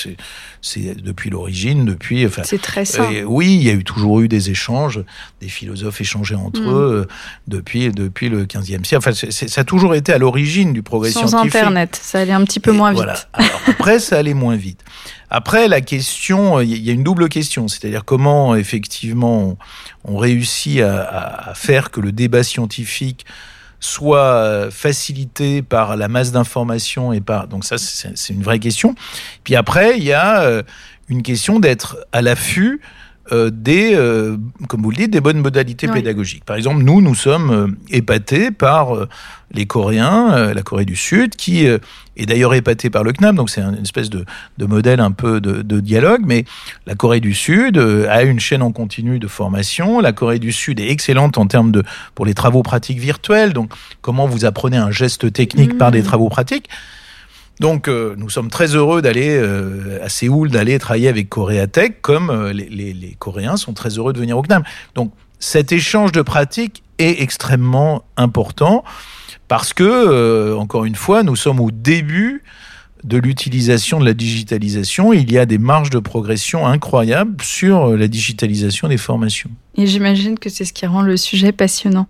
c'est 0.62 0.94
depuis 0.94 1.28
l'origine, 1.28 1.85
depuis. 1.85 2.24
Enfin, 2.24 2.42
c'est 2.42 2.61
très 2.61 2.87
simple. 2.87 3.22
oui, 3.26 3.54
il 3.54 3.62
y 3.62 3.68
a 3.68 3.74
eu 3.74 3.85
toujours 3.85 4.20
eu 4.20 4.28
des 4.28 4.48
échanges, 4.48 5.04
des 5.42 5.48
philosophes 5.48 6.00
échangeaient 6.00 6.35
entre 6.35 6.62
mm. 6.62 6.72
eux 6.72 7.07
depuis 7.46 7.90
depuis 7.90 8.30
le 8.30 8.46
15e 8.46 8.85
siècle. 8.85 8.96
Enfin, 8.96 9.12
ça 9.12 9.61
a 9.61 9.64
toujours 9.64 9.94
été 9.94 10.12
à 10.12 10.18
l'origine 10.18 10.72
du 10.72 10.83
progrès 10.83 11.11
Sans 11.11 11.26
scientifique. 11.26 11.52
Sans 11.52 11.59
Internet, 11.59 12.00
ça 12.00 12.20
allait 12.20 12.33
un 12.33 12.44
petit 12.44 12.61
peu 12.61 12.72
moins 12.72 12.92
vite. 12.92 13.02
Voilà. 13.02 13.18
après, 13.66 13.98
ça 13.98 14.16
allait 14.16 14.35
moins 14.35 14.57
vite. 14.57 14.80
Après, 15.36 15.66
la 15.66 15.80
question, 15.80 16.60
il 16.60 16.80
y 16.80 16.90
a 16.90 16.92
une 16.92 17.02
double 17.02 17.28
question, 17.28 17.66
c'est-à-dire 17.66 18.04
comment 18.04 18.54
effectivement 18.54 19.58
on, 20.04 20.16
réussit 20.16 20.80
à, 20.80 21.54
faire 21.56 21.90
que 21.90 21.98
le 21.98 22.12
débat 22.12 22.44
scientifique 22.44 23.26
soit 23.80 24.68
facilité 24.70 25.60
par 25.60 25.96
la 25.96 26.06
masse 26.06 26.30
d'informations 26.30 27.12
et 27.12 27.20
par 27.20 27.48
donc 27.48 27.64
ça 27.64 27.78
c'est 27.78 28.32
une 28.32 28.44
vraie 28.44 28.60
question. 28.60 28.94
Puis 29.42 29.56
après, 29.56 29.98
il 29.98 30.04
y 30.04 30.12
a 30.12 30.42
euh, 30.42 30.62
une 31.08 31.24
question 31.24 31.58
d'être 31.58 31.96
à 32.12 32.22
l'affût 32.22 32.80
euh, 33.32 33.50
des, 33.50 33.94
euh, 33.94 34.37
comme 34.68 34.82
vous 34.82 34.90
le 34.90 34.96
dites, 34.96 35.10
des 35.10 35.20
bonnes 35.20 35.40
modalités 35.40 35.88
pédagogiques. 35.88 36.44
Par 36.44 36.56
exemple, 36.56 36.82
nous, 36.82 37.00
nous 37.00 37.14
sommes 37.14 37.50
euh, 37.50 37.68
épatés 37.88 38.50
par 38.50 39.06
les 39.50 39.64
Coréens, 39.66 40.52
la 40.52 40.62
Corée 40.62 40.84
du 40.84 40.96
Sud, 40.96 41.37
qui 41.37 41.64
est 41.64 42.26
d'ailleurs 42.26 42.54
épaté 42.54 42.90
par 42.90 43.04
le 43.04 43.12
CNAM, 43.12 43.37
donc 43.37 43.50
c'est 43.50 43.60
une 43.60 43.82
espèce 43.82 44.10
de, 44.10 44.24
de, 44.58 44.66
modèle 44.66 44.98
un 44.98 45.12
peu 45.12 45.40
de, 45.40 45.62
de, 45.62 45.78
dialogue, 45.78 46.22
mais 46.26 46.44
la 46.87 46.96
Corée 46.96 47.20
du 47.20 47.34
Sud 47.34 47.78
a 47.78 48.22
une 48.24 48.40
chaîne 48.40 48.62
en 48.62 48.72
continu 48.72 49.20
de 49.20 49.28
formation. 49.28 50.00
La 50.00 50.12
Corée 50.12 50.40
du 50.40 50.50
Sud 50.50 50.80
est 50.80 50.90
excellente 50.90 51.38
en 51.38 51.46
termes 51.46 51.70
de 51.70 51.84
pour 52.16 52.26
les 52.26 52.34
travaux 52.34 52.64
pratiques 52.64 52.98
virtuels, 52.98 53.52
donc 53.52 53.72
comment 54.00 54.26
vous 54.26 54.44
apprenez 54.44 54.76
un 54.76 54.90
geste 54.90 55.32
technique 55.32 55.78
par 55.78 55.92
des 55.92 56.00
mmh. 56.00 56.06
travaux 56.06 56.28
pratiques. 56.28 56.68
Donc, 57.60 57.88
euh, 57.88 58.14
nous 58.18 58.30
sommes 58.30 58.50
très 58.50 58.74
heureux 58.74 59.00
d'aller 59.00 59.36
euh, 59.36 60.04
à 60.04 60.08
Séoul, 60.08 60.50
d'aller 60.50 60.78
travailler 60.78 61.08
avec 61.08 61.28
Coréatech, 61.28 62.00
comme 62.02 62.30
euh, 62.30 62.52
les, 62.52 62.68
les, 62.68 63.16
Coréens 63.18 63.56
sont 63.56 63.72
très 63.72 63.90
heureux 63.90 64.12
de 64.12 64.18
venir 64.18 64.36
au 64.36 64.42
CNAM. 64.42 64.64
Donc, 64.94 65.12
cet 65.38 65.72
échange 65.72 66.12
de 66.12 66.22
pratiques 66.22 66.82
est 66.98 67.22
extrêmement 67.22 68.04
important 68.16 68.82
parce 69.46 69.72
que, 69.72 70.54
encore 70.54 70.84
une 70.84 70.94
fois, 70.94 71.22
nous 71.22 71.36
sommes 71.36 71.60
au 71.60 71.70
début 71.70 72.42
de 73.02 73.18
l'utilisation 73.18 74.00
de 74.00 74.06
la 74.06 74.14
digitalisation. 74.14 75.12
Il 75.12 75.30
y 75.30 75.36
a 75.36 75.44
des 75.44 75.58
marges 75.58 75.90
de 75.90 75.98
progression 75.98 76.66
incroyables 76.66 77.42
sur 77.42 77.94
la 77.94 78.08
digitalisation 78.08 78.88
des 78.88 78.96
formations. 78.96 79.50
Et 79.76 79.86
j'imagine 79.86 80.38
que 80.38 80.48
c'est 80.48 80.64
ce 80.64 80.72
qui 80.72 80.86
rend 80.86 81.02
le 81.02 81.16
sujet 81.16 81.52
passionnant. 81.52 82.06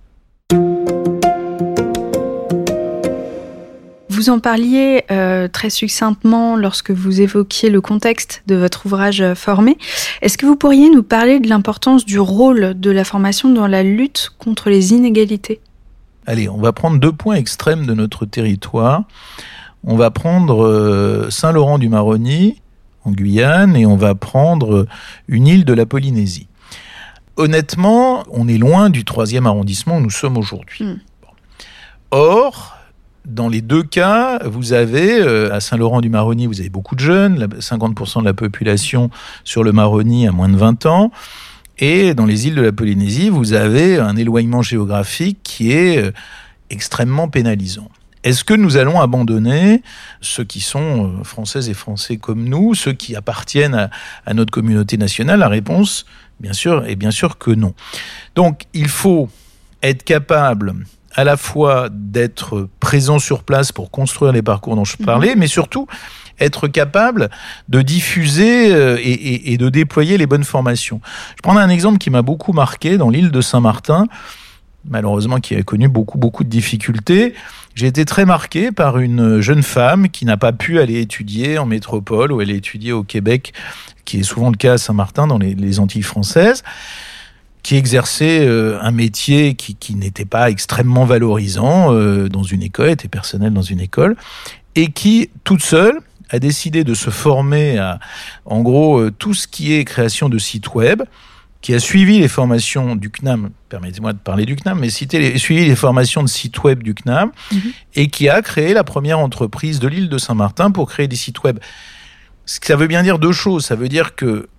Vous 4.25 4.31
en 4.31 4.39
parliez 4.39 5.05
euh, 5.11 5.49
très 5.49 5.69
succinctement 5.69 6.57
lorsque 6.57 6.91
vous 6.91 7.21
évoquiez 7.21 7.69
le 7.69 7.83
contexte 7.83 8.43
de 8.47 8.55
votre 8.55 8.87
ouvrage 8.87 9.21
euh, 9.21 9.35
Formé. 9.35 9.77
Est-ce 10.23 10.39
que 10.39 10.47
vous 10.47 10.57
pourriez 10.57 10.89
nous 10.89 11.03
parler 11.03 11.41
de 11.41 11.49
l'importance 11.51 12.07
du 12.07 12.19
rôle 12.19 12.73
de 12.81 12.91
la 12.91 13.05
formation 13.05 13.51
dans 13.51 13.67
la 13.67 13.83
lutte 13.83 14.31
contre 14.39 14.71
les 14.71 14.95
inégalités? 14.95 15.61
Allez, 16.27 16.49
on 16.49 16.57
va 16.57 16.73
prendre 16.73 16.99
deux 16.99 17.13
points 17.13 17.35
extrêmes 17.35 17.85
de 17.85 17.93
notre 17.93 18.25
territoire. 18.25 19.03
On 19.87 19.97
va 19.97 20.11
prendre 20.11 20.65
euh, 20.65 21.29
Saint-Laurent-du-Maroni 21.29 22.63
en 23.05 23.11
Guyane 23.11 23.77
et 23.77 23.85
on 23.85 23.97
va 23.97 24.15
prendre 24.15 24.87
une 25.29 25.47
île 25.47 25.67
de 25.67 25.75
la 25.75 25.85
Polynésie. 25.85 26.49
Honnêtement, 27.37 28.25
on 28.31 28.49
est 28.49 28.57
loin 28.57 28.89
du 28.89 29.05
troisième 29.05 29.47
arrondissement 29.47 29.99
où 29.99 30.01
nous 30.01 30.09
sommes 30.09 30.39
aujourd'hui. 30.39 30.83
Hmm. 30.83 30.97
Or, 32.11 32.75
dans 33.25 33.49
les 33.49 33.63
deux 33.63 33.83
cas, 33.83 34.39
vous 34.45 34.73
avez, 34.73 35.19
euh, 35.21 35.53
à 35.53 35.61
Saint-Laurent-du-Maroni, 35.61 36.47
vous 36.47 36.61
avez 36.61 36.69
beaucoup 36.69 36.95
de 36.95 37.01
jeunes, 37.01 37.47
50% 37.59 38.21
de 38.21 38.25
la 38.25 38.35
population 38.35 39.11
sur 39.45 39.65
le 39.65 39.73
Maroni 39.73 40.29
a 40.29 40.33
moins 40.33 40.49
de 40.49 40.57
20 40.57 40.87
ans. 40.87 41.11
Et 41.79 42.15
dans 42.15 42.27
les 42.27 42.47
îles 42.47 42.55
de 42.55 42.63
la 42.63 42.73
Polynésie, 42.73 43.31
vous 43.31 43.55
avez 43.55 43.99
un 43.99 44.17
éloignement 44.17 44.63
géographique 44.63 45.39
qui 45.43 45.73
est 45.73 45.99
euh, 45.99 46.13
extrêmement 46.71 47.29
pénalisant. 47.29 47.89
Est-ce 48.25 48.45
que 48.45 48.55
nous 48.55 48.77
allons 48.77 49.01
abandonner 49.01 49.83
ceux 50.21 50.45
qui 50.45 50.61
sont 50.61 51.19
euh, 51.21 51.25
françaises 51.25 51.69
et 51.69 51.75
français 51.75 52.19
comme 52.19 52.45
nous, 52.45 52.75
ceux 52.75 52.93
qui 52.93 53.17
appartiennent 53.17 53.75
à, 53.75 53.91
à 54.27 54.35
notre 54.35 54.53
communauté 54.53 54.99
nationale? 54.99 55.41
La 55.41 55.49
réponse, 55.49 56.05
bien 56.41 56.53
sûr, 56.53 56.85
est 56.87 56.97
bien 56.97 57.11
sûr 57.11 57.39
que 57.39 57.51
non. 57.51 57.75
Donc, 58.35 58.65
il 58.75 58.89
faut 58.89 59.31
être 59.83 60.05
capable 60.05 60.75
à 61.15 61.25
la 61.25 61.37
fois 61.37 61.89
d'être 61.91 62.69
présent 62.81 63.19
sur 63.19 63.43
place 63.45 63.73
pour 63.73 63.91
construire 63.91 64.33
les 64.33 64.43
parcours 64.43 64.77
dont 64.77 64.85
je 64.85 64.97
mhm. 64.99 65.07
parlais, 65.07 65.35
mais 65.37 65.47
surtout 65.47 65.87
être 66.41 66.67
capable 66.67 67.31
de 67.69 67.81
diffuser 67.83 68.75
euh, 68.75 68.99
et, 69.01 69.57
de 69.57 69.69
déployer 69.69 70.19
les 70.19 70.27
bonnes 70.27 70.45
formations. 70.45 71.01
Je 71.37 71.43
prends 71.43 71.57
un 71.57 71.69
exemple 71.69 71.99
qui 71.99 72.11
m'a 72.11 72.23
beaucoup 72.23 72.53
marqué 72.53 72.99
dans 72.99 73.09
l'île 73.09 73.31
de 73.31 73.41
Saint-Martin, 73.41 74.07
malheureusement 74.85 75.39
qui 75.39 75.55
a 75.55 75.63
connu 75.63 75.89
beaucoup 75.89 76.19
beaucoup 76.19 76.43
de 76.43 76.49
difficultés. 76.49 77.35
J'ai 77.77 77.87
été 77.87 78.05
très 78.05 78.25
marqué 78.25 78.73
par 78.73 78.99
une 78.99 79.41
jeune 79.41 79.63
femme 79.63 80.09
qui 80.09 80.25
n'a 80.25 80.37
pas 80.37 80.53
pu 80.53 80.81
aller 80.81 81.01
étudier 81.01 81.59
en 81.59 81.67
métropole 81.67 82.33
ou 82.33 82.41
elle 82.41 82.51
est 82.51 82.57
étudiée 82.57 82.93
au 82.93 83.05
Québec, 83.05 83.53
qui 84.05 84.21
est 84.21 84.25
souvent 84.25 84.51
le 84.51 84.57
cas 84.57 84.75
à 84.75 84.79
Saint-Martin 84.79 85.29
dans 85.29 85.39
les, 85.39 85.55
les 85.55 85.79
Antilles 85.79 86.03
françaises 86.03 86.65
qui 87.65 87.77
exerçait 87.77 88.47
euh, 88.47 88.79
un 88.83 88.91
métier 88.93 89.55
qui, 89.55 89.75
qui 89.75 89.97
n'était 89.97 90.27
pas 90.27 90.51
extrêmement 90.51 91.07
valorisant 91.07 91.93
euh, 91.93 92.29
dans 92.29 92.43
une 92.43 92.63
école, 92.63 92.91
était 92.91 93.09
personnel 93.09 93.53
dans 93.53 93.63
une 93.63 93.81
école, 93.81 94.17
et 94.77 94.93
qui, 94.93 95.31
toute 95.45 95.63
seule, 95.63 95.99
a 96.29 96.39
décidé 96.39 96.85
de 96.85 96.93
se 96.93 97.09
former 97.09 97.79
à, 97.79 98.01
en 98.45 98.61
gros, 98.61 98.99
euh, 99.01 99.11
tout 99.11 99.33
ce 99.33 99.49
qui 99.49 99.73
est 99.73 99.85
création 99.85 100.29
de 100.29 100.37
sites 100.37 100.75
web, 100.75 101.03
qui 101.63 101.73
a 101.73 101.81
suivi 101.81 102.19
les 102.19 102.29
formations 102.29 102.97
du 102.97 103.11
CNAM, 103.11 103.49
permettez-moi 103.71 104.13
de 104.13 104.19
parler 104.19 104.45
du 104.45 104.57
CNAM, 104.57 104.79
mais 104.79 104.91
cité 104.91 105.19
les, 105.19 105.39
suivi 105.39 105.65
les 105.65 105.75
formations 105.75 106.23
de 106.23 106.29
sites 106.29 106.63
web 106.63 106.83
du 106.83 106.93
CNAM, 106.95 107.31
mhm. 107.51 107.73
et 107.95 108.09
qui 108.09 108.29
a 108.29 108.43
créé 108.43 108.75
la 108.75 108.85
première 108.85 109.19
entreprise 109.19 109.81
de 109.81 109.89
l'île 109.89 110.11
de 110.11 110.19
Saint-Martin 110.19 110.71
pour 110.71 110.91
créer 110.91 111.09
des 111.09 111.17
sites 111.17 111.43
web. 111.43 111.59
Ça 112.45 112.77
veut 112.77 112.89
bien 112.89 113.03
dire 113.03 113.19
deux 113.19 113.33
choses. 113.33 113.65
Ça 113.65 113.75
veut 113.75 113.89
dire 113.89 114.15
que 114.15 114.51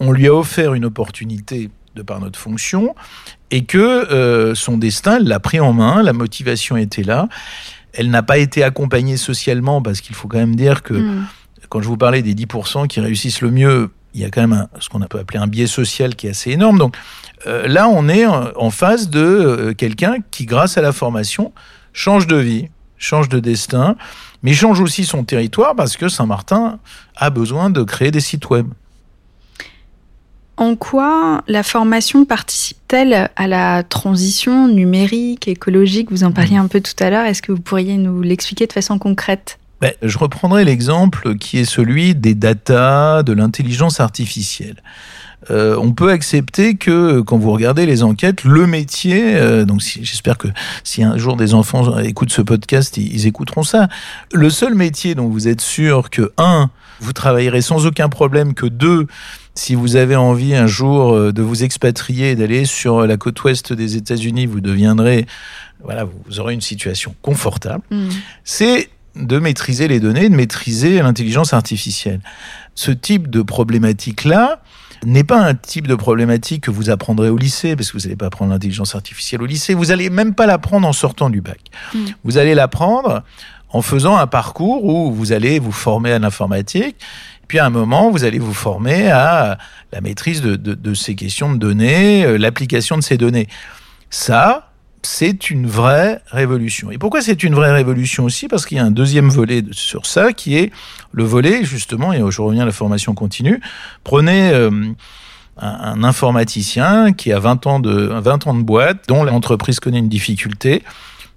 on 0.00 0.10
lui 0.10 0.26
a 0.26 0.34
offert 0.34 0.74
une 0.74 0.84
opportunité 0.84 1.70
de 1.98 2.02
par 2.02 2.20
notre 2.20 2.38
fonction, 2.38 2.94
et 3.50 3.64
que 3.64 3.78
euh, 3.78 4.54
son 4.54 4.78
destin 4.78 5.18
l'a 5.18 5.40
pris 5.40 5.60
en 5.60 5.72
main, 5.72 6.02
la 6.02 6.12
motivation 6.12 6.76
était 6.76 7.02
là. 7.02 7.28
Elle 7.92 8.10
n'a 8.10 8.22
pas 8.22 8.38
été 8.38 8.62
accompagnée 8.62 9.16
socialement, 9.16 9.82
parce 9.82 10.00
qu'il 10.00 10.14
faut 10.14 10.28
quand 10.28 10.38
même 10.38 10.56
dire 10.56 10.82
que 10.82 10.94
hmm. 10.94 11.26
quand 11.68 11.82
je 11.82 11.88
vous 11.88 11.96
parlais 11.96 12.22
des 12.22 12.34
10% 12.34 12.86
qui 12.86 13.00
réussissent 13.00 13.42
le 13.42 13.50
mieux, 13.50 13.90
il 14.14 14.20
y 14.20 14.24
a 14.24 14.30
quand 14.30 14.46
même 14.46 14.66
ce 14.80 14.88
qu'on 14.88 15.00
peut 15.00 15.18
appeler 15.18 15.38
un 15.38 15.46
biais 15.46 15.66
social 15.66 16.14
qui 16.14 16.26
est 16.26 16.30
assez 16.30 16.52
énorme. 16.52 16.78
Donc 16.78 16.96
euh, 17.46 17.66
là, 17.66 17.88
on 17.88 18.08
est 18.08 18.26
en, 18.26 18.70
face 18.70 19.10
de 19.10 19.20
euh, 19.20 19.74
quelqu'un 19.74 20.16
qui, 20.30 20.46
grâce 20.46 20.78
à 20.78 20.82
la 20.82 20.92
formation, 20.92 21.52
change 21.92 22.26
de 22.26 22.36
vie, 22.36 22.68
change 22.96 23.28
de 23.28 23.38
destin, 23.38 23.96
mais 24.42 24.52
change 24.52 24.80
aussi 24.80 25.04
son 25.04 25.24
territoire 25.24 25.74
parce 25.74 25.96
que 25.96 26.08
Saint-Martin 26.08 26.78
a 27.16 27.30
besoin 27.30 27.70
de 27.70 27.82
créer 27.82 28.10
des 28.10 28.20
sites 28.20 28.48
web. 28.50 28.68
En 30.58 30.74
quoi 30.74 31.42
la 31.46 31.62
formation 31.62 32.24
participe-t-elle 32.24 33.30
à 33.36 33.46
la 33.46 33.84
transition 33.84 34.66
numérique, 34.66 35.46
écologique? 35.46 36.10
Vous 36.10 36.24
en 36.24 36.32
parliez 36.32 36.56
un 36.56 36.66
peu 36.66 36.80
tout 36.80 36.96
à 36.98 37.10
l'heure. 37.10 37.24
Est-ce 37.24 37.42
que 37.42 37.52
vous 37.52 37.60
pourriez 37.60 37.96
nous 37.96 38.22
l'expliquer 38.22 38.66
de 38.66 38.72
façon 38.72 38.98
concrète? 38.98 39.60
Ben, 39.80 39.92
Je 40.02 40.18
reprendrai 40.18 40.64
l'exemple 40.64 41.36
qui 41.36 41.58
est 41.58 41.64
celui 41.64 42.16
des 42.16 42.34
data, 42.34 43.22
de 43.22 43.32
l'intelligence 43.32 44.00
artificielle. 44.00 44.82
Euh, 45.52 45.76
on 45.80 45.92
peut 45.92 46.10
accepter 46.10 46.74
que 46.74 47.20
quand 47.20 47.38
vous 47.38 47.52
regardez 47.52 47.86
les 47.86 48.02
enquêtes, 48.02 48.42
le 48.42 48.66
métier, 48.66 49.36
euh, 49.36 49.64
donc 49.64 49.80
j'espère 49.80 50.36
que 50.36 50.48
si 50.82 51.04
un 51.04 51.16
jour 51.16 51.36
des 51.36 51.54
enfants 51.54 52.00
écoutent 52.00 52.32
ce 52.32 52.42
podcast, 52.42 52.96
ils, 52.96 53.14
ils, 53.14 53.26
écouteront 53.28 53.62
ça. 53.62 53.86
Le 54.32 54.50
seul 54.50 54.74
métier 54.74 55.14
dont 55.14 55.28
vous 55.28 55.46
êtes 55.46 55.60
sûr 55.60 56.10
que 56.10 56.32
un 56.36 56.68
Vous 56.98 57.12
travaillerez 57.12 57.60
sans 57.60 57.86
aucun 57.86 58.08
problème 58.08 58.54
que 58.54 58.66
deux 58.66 59.06
si 59.58 59.74
vous 59.74 59.96
avez 59.96 60.14
envie 60.14 60.54
un 60.54 60.68
jour 60.68 61.12
euh, 61.12 61.32
de 61.32 61.42
vous 61.42 61.64
expatrier, 61.64 62.36
d'aller 62.36 62.64
sur 62.64 63.06
la 63.06 63.16
côte 63.16 63.42
ouest 63.42 63.72
des 63.72 63.96
États-Unis, 63.96 64.46
vous 64.46 64.60
deviendrez, 64.60 65.26
voilà, 65.82 66.04
vous 66.04 66.38
aurez 66.38 66.54
une 66.54 66.60
situation 66.60 67.14
confortable. 67.22 67.82
Mm. 67.90 68.08
C'est 68.44 68.88
de 69.16 69.38
maîtriser 69.38 69.88
les 69.88 69.98
données, 69.98 70.28
de 70.28 70.36
maîtriser 70.36 71.02
l'intelligence 71.02 71.52
artificielle. 71.52 72.20
Ce 72.76 72.92
type 72.92 73.28
de 73.28 73.42
problématique-là 73.42 74.62
n'est 75.04 75.24
pas 75.24 75.40
un 75.40 75.54
type 75.54 75.88
de 75.88 75.96
problématique 75.96 76.62
que 76.64 76.70
vous 76.70 76.88
apprendrez 76.88 77.28
au 77.28 77.36
lycée, 77.36 77.74
parce 77.74 77.90
que 77.90 77.98
vous 77.98 78.04
n'allez 78.04 78.16
pas 78.16 78.26
apprendre 78.26 78.52
l'intelligence 78.52 78.94
artificielle 78.94 79.42
au 79.42 79.46
lycée, 79.46 79.74
vous 79.74 79.86
n'allez 79.86 80.08
même 80.08 80.34
pas 80.34 80.46
l'apprendre 80.46 80.86
en 80.86 80.92
sortant 80.92 81.30
du 81.30 81.40
bac. 81.40 81.60
Mm. 81.94 81.98
Vous 82.22 82.38
allez 82.38 82.54
l'apprendre 82.54 83.24
en 83.70 83.82
faisant 83.82 84.16
un 84.16 84.28
parcours 84.28 84.84
où 84.84 85.12
vous 85.12 85.32
allez 85.32 85.58
vous 85.58 85.72
former 85.72 86.12
à 86.12 86.18
l'informatique 86.20 86.96
puis 87.48 87.58
à 87.58 87.66
un 87.66 87.70
moment, 87.70 88.10
vous 88.10 88.24
allez 88.24 88.38
vous 88.38 88.54
former 88.54 89.10
à 89.10 89.56
la 89.92 90.00
maîtrise 90.02 90.42
de, 90.42 90.94
ces 90.94 91.14
questions 91.14 91.50
de 91.52 91.58
données, 91.58 92.24
euh, 92.24 92.36
l'application 92.36 92.96
de 92.96 93.02
ces 93.02 93.16
données. 93.16 93.48
Ça, 94.10 94.70
c'est 95.02 95.48
une 95.48 95.66
vraie 95.66 96.20
révolution. 96.26 96.90
Et 96.90 96.98
pourquoi 96.98 97.22
c'est 97.22 97.42
une 97.42 97.54
vraie 97.54 97.72
révolution 97.72 98.24
aussi? 98.24 98.48
Parce 98.48 98.66
qu'il 98.66 98.76
y 98.76 98.80
a 98.80 98.84
un 98.84 98.90
deuxième 98.90 99.30
volet 99.30 99.64
sur 99.70 100.04
ça 100.04 100.34
qui 100.34 100.58
est 100.58 100.70
le 101.12 101.24
volet, 101.24 101.64
justement, 101.64 102.12
et 102.12 102.20
je 102.30 102.42
reviens 102.42 102.62
à 102.62 102.66
la 102.66 102.72
formation 102.72 103.14
continue. 103.14 103.60
Prenez 104.04 104.50
euh, 104.50 104.70
un, 105.56 106.04
informaticien 106.04 107.14
qui 107.14 107.32
a 107.32 107.38
20 107.38 107.66
ans, 107.66 107.80
de, 107.80 107.90
20 107.90 108.46
ans 108.46 108.54
de 108.54 108.62
boîte, 108.62 109.04
dont 109.08 109.24
l'entreprise 109.24 109.80
connaît 109.80 110.00
une 110.00 110.10
difficulté. 110.10 110.82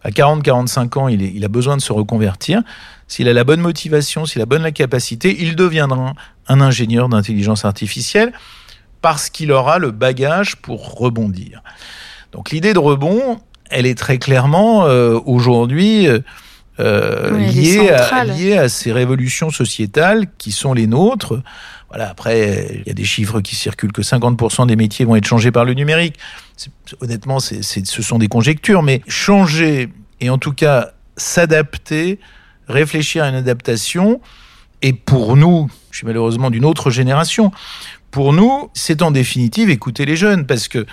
À 0.04 0.10
40-45 0.10 1.00
ans, 1.00 1.08
il, 1.08 1.22
il 1.22 1.46
a 1.46 1.48
besoin 1.48 1.78
de 1.78 1.82
se 1.82 1.94
reconvertir 1.94 2.64
s'il 3.12 3.28
a 3.28 3.34
la 3.34 3.44
bonne 3.44 3.60
motivation, 3.60 4.26
s'il 4.26 4.40
a 4.40 4.44
la 4.44 4.46
bonne 4.46 4.72
capacité, 4.72 5.36
il 5.42 5.58
deviendra 5.58 6.14
un 6.48 6.62
ingénieur 6.62 7.10
d'intelligence 7.10 7.66
artificielle 7.66 8.32
parce 9.02 9.30
qu'il 9.30 9.52
aura 9.52 9.80
le 9.80 9.92
bagage 9.92 10.56
pour 10.56 10.96
rebondir. 10.96 11.62
Donc 12.32 12.52
l'idée 12.52 12.74
de 12.74 12.80
rebond, 12.80 13.42
elle 13.70 13.86
est 13.86 13.98
très 13.98 14.18
clairement 14.18 14.86
euh, 14.86 15.20
aujourd'hui 15.26 16.08
euh, 16.80 17.38
liée, 17.38 17.90
à, 17.90 18.70
ces 18.70 18.94
révolutions 18.94 19.50
sociétales 19.50 20.28
qui 20.38 20.54
sont 20.54 20.74
les 20.74 20.88
nôtres. 20.88 21.44
Voilà, 21.90 22.10
après, 22.10 22.70
il 22.76 22.88
y 22.88 22.92
a 22.92 22.94
des 22.94 23.04
chiffres 23.04 23.42
qui 23.42 23.58
circulent 23.58 23.92
que 23.92 24.04
50% 24.04 24.68
des 24.68 24.78
métiers 24.78 25.04
vont 25.04 25.18
être 25.18 25.28
changés 25.28 25.52
par 25.52 25.66
le 25.66 25.74
numérique. 25.74 26.16
Honnêtement, 27.02 27.42
ce 27.42 28.02
sont 28.02 28.20
des 28.20 28.30
conjectures, 28.30 28.84
mais 28.84 29.02
changer 29.10 29.90
et 30.22 30.30
en 30.30 30.38
tout 30.38 30.54
cas 30.54 30.92
s'adapter 31.18 32.22
réfléchir 32.68 33.24
à 33.24 33.30
une 33.30 33.36
adaptation. 33.36 34.22
Et 34.82 34.94
pour 34.94 35.38
nous, 35.38 35.70
je 35.92 35.98
suis 35.98 36.08
malheureusement 36.08 36.50
d'une 36.50 36.66
autre 36.66 36.90
génération, 36.90 37.52
pour 38.10 38.34
nous, 38.34 38.70
c'est 38.74 39.02
en 39.02 39.12
définitive 39.12 39.70
écouter 39.70 40.06
les 40.06 40.16
jeunes. 40.16 40.46
Parce 40.46 40.68
que 40.68 40.86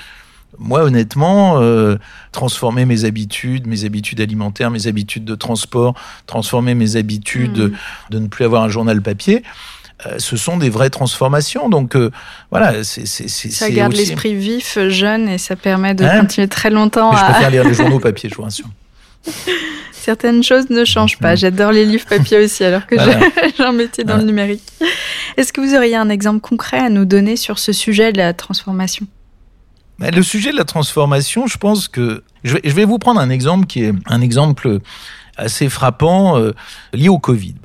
moi, 0.58 0.82
honnêtement, 0.82 1.60
euh, 1.60 1.96
transformer 2.32 2.84
mes 2.84 3.04
habitudes, 3.04 3.66
mes 3.66 3.84
habitudes 3.84 4.20
alimentaires, 4.20 4.70
mes 4.70 4.86
habitudes 4.86 5.24
de 5.24 5.34
transport, 5.34 5.94
transformer 6.26 6.74
mes 6.74 6.96
habitudes 6.96 7.58
mmh. 7.58 7.72
de 8.10 8.18
ne 8.18 8.28
plus 8.28 8.44
avoir 8.44 8.62
un 8.62 8.68
journal 8.68 9.02
papier, 9.02 9.42
euh, 10.06 10.14
ce 10.18 10.36
sont 10.36 10.56
des 10.56 10.70
vraies 10.70 10.90
transformations. 10.90 11.68
Donc 11.68 11.96
euh, 11.96 12.10
voilà, 12.50 12.84
c'est 12.84 13.06
ça 13.06 13.70
garde 13.70 13.94
l'esprit 13.94 14.34
vif, 14.34 14.78
jeune, 14.88 15.28
et 15.28 15.38
ça 15.38 15.56
permet 15.56 15.94
de 15.94 16.04
hein 16.04 16.20
continuer 16.20 16.48
très 16.48 16.70
longtemps. 16.70 17.10
à... 17.10 17.16
Je 17.16 17.32
préfère 17.32 17.50
lire 17.50 17.64
les 17.64 17.74
journaux 17.74 17.98
papier, 17.98 18.30
je 18.30 18.36
vous 18.36 18.42
rassure. 18.42 18.68
Certaines 20.08 20.42
choses 20.42 20.70
ne 20.70 20.86
changent 20.86 21.18
pas. 21.18 21.36
J'adore 21.36 21.70
les 21.70 21.84
livres 21.84 22.06
papier 22.06 22.42
aussi, 22.42 22.64
alors 22.64 22.86
que 22.86 22.94
un 23.62 23.72
métier 23.72 24.04
dans 24.04 24.16
le 24.16 24.22
numérique. 24.22 24.62
Est-ce 25.36 25.52
que 25.52 25.60
vous 25.60 25.74
auriez 25.74 25.96
un 25.96 26.08
exemple 26.08 26.40
concret 26.40 26.78
à 26.78 26.88
nous 26.88 27.04
donner 27.04 27.36
sur 27.36 27.58
ce 27.58 27.74
sujet 27.74 28.10
de 28.10 28.16
la 28.16 28.32
transformation? 28.32 29.06
Le 29.98 30.22
sujet 30.22 30.50
de 30.50 30.56
la 30.56 30.64
transformation, 30.64 31.46
je 31.46 31.58
pense 31.58 31.88
que 31.88 32.22
je 32.42 32.56
vais, 32.56 32.86
vous 32.86 32.98
prendre 32.98 33.20
un 33.20 33.28
exemple 33.28 33.66
qui 33.66 33.84
est 33.84 33.92
un 34.06 34.22
exemple 34.22 34.78
assez 35.36 35.68
frappant 35.68 36.38
euh, 36.38 36.52
lié 36.94 37.10
au 37.10 37.18
Covid. 37.18 37.56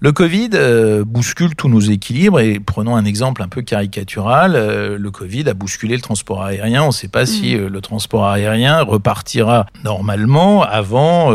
Le 0.00 0.12
Covid 0.12 0.50
euh, 0.54 1.04
bouscule 1.04 1.54
tous 1.54 1.68
nos 1.68 1.80
équilibres 1.80 2.40
et 2.40 2.60
prenons 2.60 2.96
un 2.96 3.04
exemple 3.04 3.42
un 3.42 3.48
peu 3.48 3.62
caricatural. 3.62 4.54
Euh, 4.54 4.98
le 4.98 5.10
Covid 5.10 5.48
a 5.48 5.54
bousculé 5.54 5.94
le 5.94 6.02
transport 6.02 6.42
aérien. 6.42 6.82
On 6.82 6.88
ne 6.88 6.92
sait 6.92 7.08
pas 7.08 7.26
si 7.26 7.54
mm. 7.54 7.58
euh, 7.58 7.68
le 7.68 7.80
transport 7.80 8.26
aérien 8.26 8.82
repartira 8.82 9.66
normalement 9.82 10.62
avant 10.62 11.32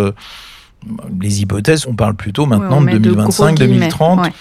les 1.19 1.41
hypothèses. 1.41 1.87
On 1.87 1.95
parle 1.95 2.15
plutôt 2.15 2.45
maintenant 2.45 2.81
de 2.81 2.91
2025-2030 2.91 4.31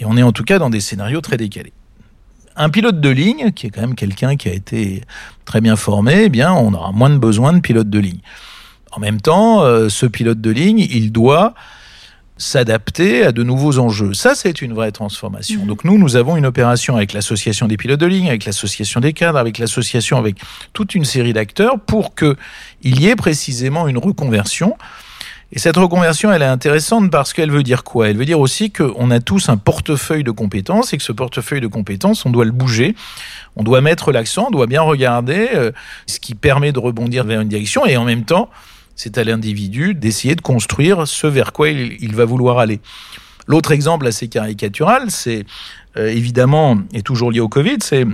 et 0.00 0.04
on 0.04 0.16
est 0.16 0.22
en 0.22 0.32
tout 0.32 0.44
cas 0.44 0.58
dans 0.58 0.70
des 0.70 0.80
scénarios 0.80 1.20
très 1.20 1.36
décalés. 1.36 1.72
Un 2.56 2.70
pilote 2.70 3.00
de 3.00 3.08
ligne, 3.08 3.52
qui 3.52 3.68
est 3.68 3.70
quand 3.70 3.80
même 3.80 3.94
quelqu'un 3.94 4.36
qui 4.36 4.48
a 4.48 4.52
été 4.52 5.02
très 5.44 5.60
bien 5.60 5.76
formé, 5.76 6.24
eh 6.24 6.28
bien, 6.28 6.52
on 6.52 6.74
aura 6.74 6.90
moins 6.90 7.08
de 7.08 7.16
besoin 7.16 7.52
de 7.52 7.60
pilote 7.60 7.88
de 7.88 8.00
ligne. 8.00 8.20
En 8.90 8.98
même 9.00 9.20
temps, 9.20 9.62
ce 9.88 10.06
pilote 10.06 10.40
de 10.40 10.50
ligne, 10.50 10.80
il 10.80 11.12
doit 11.12 11.54
s'adapter 12.38 13.24
à 13.24 13.32
de 13.32 13.42
nouveaux 13.42 13.78
enjeux. 13.78 14.14
Ça, 14.14 14.34
c'est 14.34 14.62
une 14.62 14.72
vraie 14.72 14.92
transformation. 14.92 15.60
Mhm. 15.60 15.66
Donc 15.66 15.84
nous, 15.84 15.98
nous 15.98 16.16
avons 16.16 16.36
une 16.36 16.46
opération 16.46 16.96
avec 16.96 17.12
l'association 17.12 17.66
des 17.66 17.76
pilotes 17.76 18.00
de 18.00 18.06
ligne, 18.06 18.28
avec 18.28 18.44
l'association 18.44 19.00
des 19.00 19.12
cadres, 19.12 19.38
avec 19.38 19.58
l'association, 19.58 20.16
avec 20.16 20.36
toute 20.72 20.94
une 20.94 21.04
série 21.04 21.32
d'acteurs 21.32 21.78
pour 21.80 22.14
que 22.14 22.36
il 22.82 23.00
y 23.00 23.08
ait 23.08 23.16
précisément 23.16 23.88
une 23.88 23.98
reconversion. 23.98 24.76
Et 25.50 25.58
cette 25.58 25.78
reconversion, 25.78 26.30
elle 26.30 26.42
est 26.42 26.46
intéressante 26.46 27.10
parce 27.10 27.32
qu'elle 27.32 27.50
veut 27.50 27.62
dire 27.62 27.82
quoi? 27.82 28.10
Elle 28.10 28.18
veut 28.18 28.26
dire 28.26 28.38
aussi 28.38 28.70
qu'on 28.70 29.10
a 29.10 29.18
tous 29.18 29.48
un 29.48 29.56
portefeuille 29.56 30.22
de 30.22 30.30
compétences 30.30 30.92
et 30.92 30.98
que 30.98 31.02
ce 31.02 31.12
portefeuille 31.12 31.62
de 31.62 31.66
compétences, 31.66 32.26
on 32.26 32.30
doit 32.30 32.44
le 32.44 32.52
bouger, 32.52 32.94
on 33.56 33.62
doit 33.62 33.80
mettre 33.80 34.12
l'accent, 34.12 34.48
on 34.48 34.50
doit 34.50 34.66
bien 34.66 34.82
regarder 34.82 35.48
euh, 35.54 35.72
ce 36.06 36.20
qui 36.20 36.34
permet 36.34 36.72
de 36.72 36.78
rebondir 36.78 37.24
vers 37.24 37.40
une 37.40 37.48
direction 37.48 37.86
et 37.86 37.96
en 37.96 38.04
même 38.04 38.24
temps, 38.24 38.50
c'est 38.98 39.16
à 39.16 39.24
l'individu 39.24 39.94
d'essayer 39.94 40.34
de 40.34 40.40
construire 40.40 41.06
ce 41.06 41.26
vers 41.26 41.52
quoi 41.52 41.70
il, 41.70 42.14
va 42.14 42.24
vouloir 42.24 42.58
aller. 42.58 42.80
L'autre 43.46 43.70
exemple 43.70 44.06
assez 44.06 44.28
caricatural, 44.28 45.10
c'est 45.10 45.46
euh, 45.96 46.08
évidemment, 46.08 46.76
et 46.92 47.02
toujours 47.02 47.30
lié 47.30 47.40
au 47.40 47.48
Covid, 47.48 47.78
c'est 47.80 48.04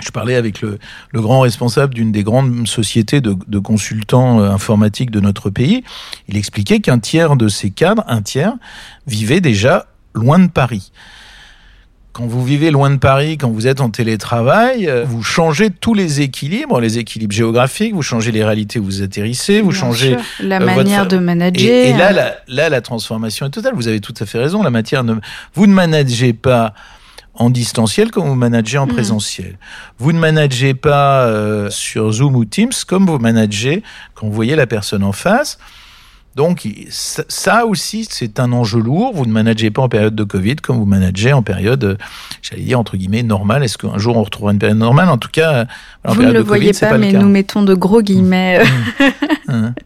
je 0.00 0.10
parlais 0.10 0.36
avec 0.36 0.62
le, 0.62 0.78
grand 1.14 1.40
responsable 1.40 1.92
d'une 1.94 2.12
des 2.12 2.22
grandes 2.22 2.66
sociétés 2.66 3.20
de, 3.20 3.58
consultants 3.58 4.40
euh, 4.40 4.50
informatiques 4.50 5.10
de 5.10 5.20
notre 5.20 5.50
pays. 5.50 5.82
Il 6.28 6.36
expliquait 6.36 6.80
qu'un 6.80 6.98
tiers 6.98 7.36
de 7.36 7.48
ces 7.48 7.70
cadres, 7.70 8.04
un 8.06 8.22
tiers, 8.22 8.54
vivait 9.06 9.40
déjà 9.40 9.86
loin 10.14 10.38
de 10.38 10.48
Paris 10.48 10.92
quand 12.12 12.26
vous 12.26 12.44
vivez 12.44 12.70
loin 12.70 12.90
de 12.90 12.96
Paris, 12.96 13.38
quand 13.38 13.50
vous 13.50 13.66
êtes 13.66 13.80
en 13.80 13.88
télétravail, 13.88 14.86
euh, 14.86 15.04
vous 15.06 15.22
changez 15.22 15.70
tous 15.70 15.94
les 15.94 16.20
équilibres, 16.20 16.78
les 16.78 16.98
équilibres 16.98 17.34
géographiques, 17.34 17.94
vous 17.94 18.02
changez 18.02 18.32
les 18.32 18.44
réalités 18.44 18.78
où 18.78 18.84
vous 18.84 19.02
atterrissez, 19.02 19.62
vous 19.62 19.72
changez 19.72 20.16
la 20.40 20.56
euh, 20.56 20.64
manière 20.64 21.06
de 21.06 21.16
manager. 21.16 21.86
Et, 21.86 21.92
là, 21.94 22.12
la, 22.12 22.36
là, 22.48 22.68
la 22.68 22.80
transformation 22.82 23.46
est 23.46 23.50
totale. 23.50 23.72
Vous 23.74 23.88
avez 23.88 24.00
tout 24.00 24.14
à 24.20 24.26
fait 24.26 24.38
raison. 24.38 24.62
La 24.62 24.70
matière, 24.70 25.04
ne, 25.04 25.14
vous 25.54 25.66
ne 25.66 25.72
managez 25.72 26.34
pas 26.34 26.74
en 27.34 27.48
distanciel 27.48 28.10
comme 28.10 28.26
vous 28.26 28.34
managez 28.34 28.76
en 28.76 28.86
mm. 28.86 28.92
présentiel. 28.92 29.58
Vous 29.98 30.12
ne 30.12 30.18
managez 30.18 30.74
pas 30.74 31.24
euh, 31.24 31.70
sur 31.70 32.12
Zoom 32.12 32.36
ou 32.36 32.44
Teams 32.44 32.72
comme 32.86 33.06
vous 33.06 33.18
managez 33.18 33.82
quand 34.14 34.26
vous 34.26 34.32
voyez 34.32 34.54
la 34.54 34.66
personne 34.66 35.02
en 35.02 35.12
face. 35.12 35.58
Donc 36.34 36.66
ça 36.88 37.66
aussi, 37.66 38.06
c'est 38.08 38.40
un 38.40 38.52
enjeu 38.52 38.80
lourd. 38.80 39.12
Vous 39.14 39.26
ne 39.26 39.32
managez 39.32 39.70
pas 39.70 39.82
en 39.82 39.88
période 39.88 40.14
de 40.14 40.24
Covid 40.24 40.56
comme 40.56 40.76
vous 40.76 40.86
managez 40.86 41.32
en 41.32 41.42
période, 41.42 41.98
j'allais 42.40 42.62
dire 42.62 42.80
entre 42.80 42.96
guillemets, 42.96 43.22
normale. 43.22 43.62
Est-ce 43.62 43.76
qu'un 43.76 43.98
jour 43.98 44.16
on 44.16 44.22
retrouvera 44.22 44.52
une 44.52 44.58
période 44.58 44.78
normale? 44.78 45.08
En 45.10 45.18
tout 45.18 45.28
cas, 45.30 45.66
en 46.04 46.14
vous 46.14 46.22
ne 46.22 46.32
le 46.32 46.40
voyez 46.40 46.72
pas, 46.72 46.96
mais 46.96 47.12
nous 47.12 47.28
mettons 47.28 47.62
de 47.62 47.74
gros 47.74 48.00
guillemets. 48.00 48.62
Mmh. 49.48 49.52
Mmh. 49.52 49.74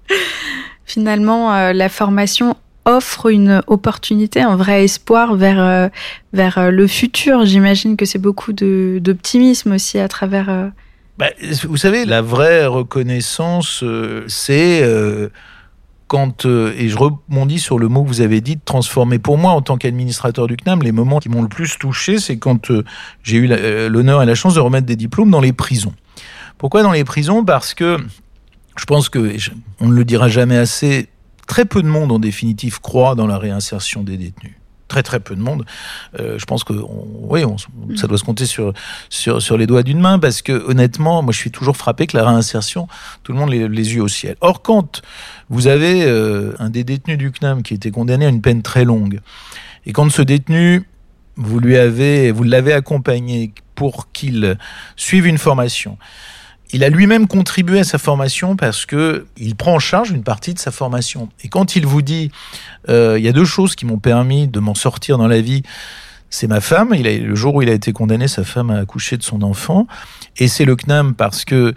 Finalement, 0.86 1.52
euh, 1.52 1.72
la 1.72 1.88
formation 1.88 2.56
offre 2.84 3.26
une 3.26 3.60
opportunité, 3.66 4.40
un 4.40 4.54
vrai 4.54 4.84
espoir 4.84 5.34
vers, 5.34 5.60
euh, 5.60 5.88
vers 6.32 6.58
euh, 6.58 6.70
le 6.70 6.86
futur. 6.86 7.44
J'imagine 7.44 7.96
que 7.96 8.04
c'est 8.04 8.20
beaucoup 8.20 8.52
d'optimisme 8.52 9.72
aussi 9.72 9.98
à 9.98 10.06
travers... 10.06 10.70
Bah, 11.18 11.26
vous 11.64 11.76
savez, 11.76 12.04
la 12.04 12.22
vraie 12.22 12.66
reconnaissance, 12.66 13.82
c'est 14.28 14.82
quand, 16.08 16.46
euh, 16.46 16.72
et 16.76 16.88
je 16.88 16.96
rebondis 16.96 17.58
sur 17.58 17.78
le 17.78 17.88
mot 17.88 18.02
que 18.02 18.08
vous 18.08 18.20
avez 18.20 18.40
dit, 18.40 18.56
de 18.56 18.60
transformer. 18.64 19.18
Pour 19.18 19.38
moi, 19.38 19.52
en 19.52 19.62
tant 19.62 19.76
qu'administrateur 19.76 20.46
du 20.46 20.56
CNAM, 20.56 20.82
les 20.82 20.92
moments 20.92 21.18
qui 21.18 21.28
m'ont 21.28 21.42
le 21.42 21.48
plus 21.48 21.78
touché, 21.78 22.18
c'est 22.18 22.38
quand 22.38 22.70
euh, 22.70 22.84
j'ai 23.22 23.36
eu 23.36 23.48
euh, 23.50 23.88
l'honneur 23.88 24.22
et 24.22 24.26
la 24.26 24.34
chance 24.34 24.54
de 24.54 24.60
remettre 24.60 24.86
des 24.86 24.96
diplômes 24.96 25.30
dans 25.30 25.40
les 25.40 25.52
prisons. 25.52 25.94
Pourquoi 26.58 26.82
dans 26.82 26.92
les 26.92 27.04
prisons? 27.04 27.44
Parce 27.44 27.74
que 27.74 27.98
je 28.76 28.84
pense 28.84 29.08
que, 29.08 29.36
on 29.80 29.88
ne 29.88 29.94
le 29.94 30.04
dira 30.04 30.28
jamais 30.28 30.56
assez, 30.56 31.08
très 31.46 31.64
peu 31.64 31.82
de 31.82 31.88
monde 31.88 32.12
en 32.12 32.18
définitive 32.18 32.80
croit 32.80 33.14
dans 33.14 33.26
la 33.26 33.38
réinsertion 33.38 34.02
des 34.02 34.16
détenus 34.16 34.54
très 34.88 35.02
très 35.02 35.20
peu 35.20 35.34
de 35.34 35.40
monde. 35.40 35.64
Euh, 36.20 36.38
je 36.38 36.44
pense 36.44 36.64
que 36.64 36.72
oui, 36.72 37.42
ça 37.96 38.06
doit 38.06 38.18
se 38.18 38.24
compter 38.24 38.46
sur, 38.46 38.72
sur, 39.08 39.42
sur 39.42 39.56
les 39.56 39.66
doigts 39.66 39.82
d'une 39.82 40.00
main 40.00 40.18
parce 40.18 40.42
que 40.42 40.52
honnêtement, 40.52 41.22
moi 41.22 41.32
je 41.32 41.38
suis 41.38 41.50
toujours 41.50 41.76
frappé 41.76 42.06
que 42.06 42.16
la 42.16 42.28
réinsertion, 42.28 42.88
tout 43.22 43.32
le 43.32 43.38
monde 43.38 43.50
les, 43.50 43.68
les 43.68 43.94
yeux 43.94 44.02
au 44.02 44.08
ciel. 44.08 44.36
Or, 44.40 44.62
quand 44.62 45.02
vous 45.48 45.66
avez 45.66 46.04
euh, 46.04 46.52
un 46.58 46.70
des 46.70 46.84
détenus 46.84 47.18
du 47.18 47.30
CNAM 47.30 47.62
qui 47.62 47.74
était 47.74 47.90
condamné 47.90 48.26
à 48.26 48.28
une 48.28 48.42
peine 48.42 48.62
très 48.62 48.84
longue, 48.84 49.20
et 49.86 49.92
quand 49.92 50.10
ce 50.10 50.22
détenu 50.22 50.84
vous 51.36 51.60
lui 51.60 51.76
avez, 51.76 52.32
vous 52.32 52.44
l'avez 52.44 52.72
accompagné 52.72 53.52
pour 53.74 54.10
qu'il 54.12 54.56
suive 54.96 55.26
une 55.26 55.38
formation. 55.38 55.98
Il 56.72 56.82
a 56.82 56.88
lui-même 56.88 57.28
contribué 57.28 57.80
à 57.80 57.84
sa 57.84 57.98
formation 57.98 58.56
parce 58.56 58.86
que 58.86 59.26
il 59.36 59.54
prend 59.54 59.74
en 59.74 59.78
charge 59.78 60.10
une 60.10 60.24
partie 60.24 60.52
de 60.52 60.58
sa 60.58 60.70
formation. 60.70 61.28
Et 61.44 61.48
quand 61.48 61.76
il 61.76 61.86
vous 61.86 62.02
dit, 62.02 62.30
euh, 62.88 63.18
il 63.18 63.24
y 63.24 63.28
a 63.28 63.32
deux 63.32 63.44
choses 63.44 63.76
qui 63.76 63.86
m'ont 63.86 63.98
permis 63.98 64.48
de 64.48 64.58
m'en 64.58 64.74
sortir 64.74 65.16
dans 65.18 65.28
la 65.28 65.40
vie, 65.40 65.62
c'est 66.28 66.48
ma 66.48 66.60
femme. 66.60 66.92
Il 66.94 67.06
a, 67.06 67.16
le 67.16 67.34
jour 67.34 67.54
où 67.54 67.62
il 67.62 67.68
a 67.68 67.72
été 67.72 67.92
condamné, 67.92 68.26
sa 68.26 68.44
femme 68.44 68.70
a 68.70 68.78
accouché 68.78 69.16
de 69.16 69.22
son 69.22 69.42
enfant, 69.42 69.86
et 70.38 70.48
c'est 70.48 70.64
le 70.64 70.74
CNAM 70.74 71.14
parce 71.14 71.44
que 71.44 71.74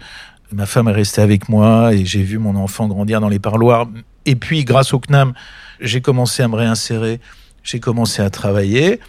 ma 0.52 0.66
femme 0.66 0.88
est 0.88 0.92
restée 0.92 1.22
avec 1.22 1.48
moi 1.48 1.94
et 1.94 2.04
j'ai 2.04 2.22
vu 2.22 2.38
mon 2.38 2.56
enfant 2.56 2.88
grandir 2.88 3.20
dans 3.20 3.28
les 3.28 3.38
parloirs. 3.38 3.88
Et 4.26 4.34
puis, 4.34 4.64
grâce 4.64 4.92
au 4.92 4.98
CNAM, 4.98 5.34
j'ai 5.80 6.00
commencé 6.00 6.42
à 6.42 6.48
me 6.48 6.56
réinsérer, 6.56 7.20
j'ai 7.62 7.80
commencé 7.80 8.22
à 8.22 8.30
travailler. 8.30 9.00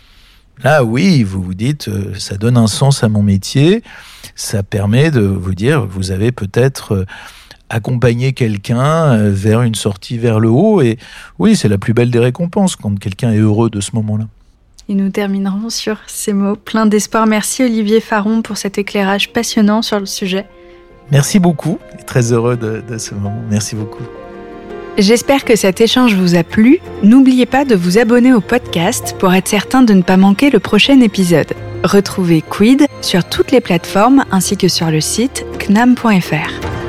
Là, 0.64 0.84
oui, 0.84 1.24
vous 1.24 1.42
vous 1.42 1.56
dites, 1.56 1.88
euh, 1.88 2.14
ça 2.18 2.38
donne 2.38 2.56
un 2.56 2.68
sens 2.68 3.04
à 3.04 3.10
mon 3.10 3.24
métier, 3.24 3.82
ça 4.36 4.62
permet 4.62 5.10
de 5.10 5.22
vous 5.22 5.56
dire, 5.56 5.86
vous 5.88 6.12
avez 6.12 6.32
peut-être 6.32 6.94
euh, 6.94 7.06
accompagné 7.70 8.34
quelqu'un 8.34 9.14
euh, 9.14 9.32
vers 9.34 9.64
une 9.64 9.74
sortie 9.74 10.20
vers 10.20 10.40
le 10.40 10.50
haut, 10.50 10.82
et 10.82 11.00
oui, 11.40 11.56
c'est 11.56 11.68
la 11.68 11.80
plus 11.80 11.94
belle 11.94 12.12
des 12.12 12.20
récompenses 12.20 12.76
quand 12.76 12.98
quelqu'un 13.00 13.32
est 13.32 13.40
heureux 13.40 13.72
de 13.72 13.82
ce 13.82 13.96
moment-là. 13.96 14.26
Et 14.88 14.94
nous 14.94 15.10
terminerons 15.10 15.70
sur 15.70 15.98
ces 16.06 16.34
mots 16.34 16.56
pleins 16.56 16.86
d'espoir. 16.86 17.26
Merci 17.26 17.64
Olivier 17.64 18.00
Faron 18.00 18.42
pour 18.42 18.58
cet 18.58 18.78
éclairage 18.78 19.32
passionnant 19.34 19.82
sur 19.82 20.00
le 20.00 20.06
sujet. 20.06 20.46
Merci 21.12 21.40
beaucoup, 21.40 21.80
très 22.06 22.34
heureux 22.34 22.56
de, 22.56 22.84
de 22.88 22.98
ce 22.98 23.16
moment. 23.16 23.42
Merci 23.50 23.76
beaucoup. 23.76 24.04
J'espère 24.98 25.46
que 25.46 25.56
cet 25.56 25.80
échange 25.80 26.16
vous 26.16 26.36
a 26.36 26.44
plu. 26.44 26.80
N'oubliez 27.02 27.46
pas 27.46 27.64
de 27.64 27.76
vous 27.76 27.98
abonner 27.98 28.34
au 28.34 28.42
podcast 28.42 29.16
pour 29.20 29.34
être 29.34 29.48
certain 29.48 29.84
de 29.84 29.94
ne 29.94 30.02
pas 30.02 30.18
manquer 30.18 30.50
le 30.50 30.60
prochain 30.60 31.00
épisode. 31.00 31.54
Retrouvez 31.84 32.42
Quid 32.42 32.86
sur 33.02 33.24
toutes 33.24 33.52
les 33.52 33.62
plateformes 33.62 34.26
ainsi 34.32 34.58
que 34.58 34.68
sur 34.68 34.92
le 34.92 35.00
site 35.00 35.46
knam.fr. 35.70 36.81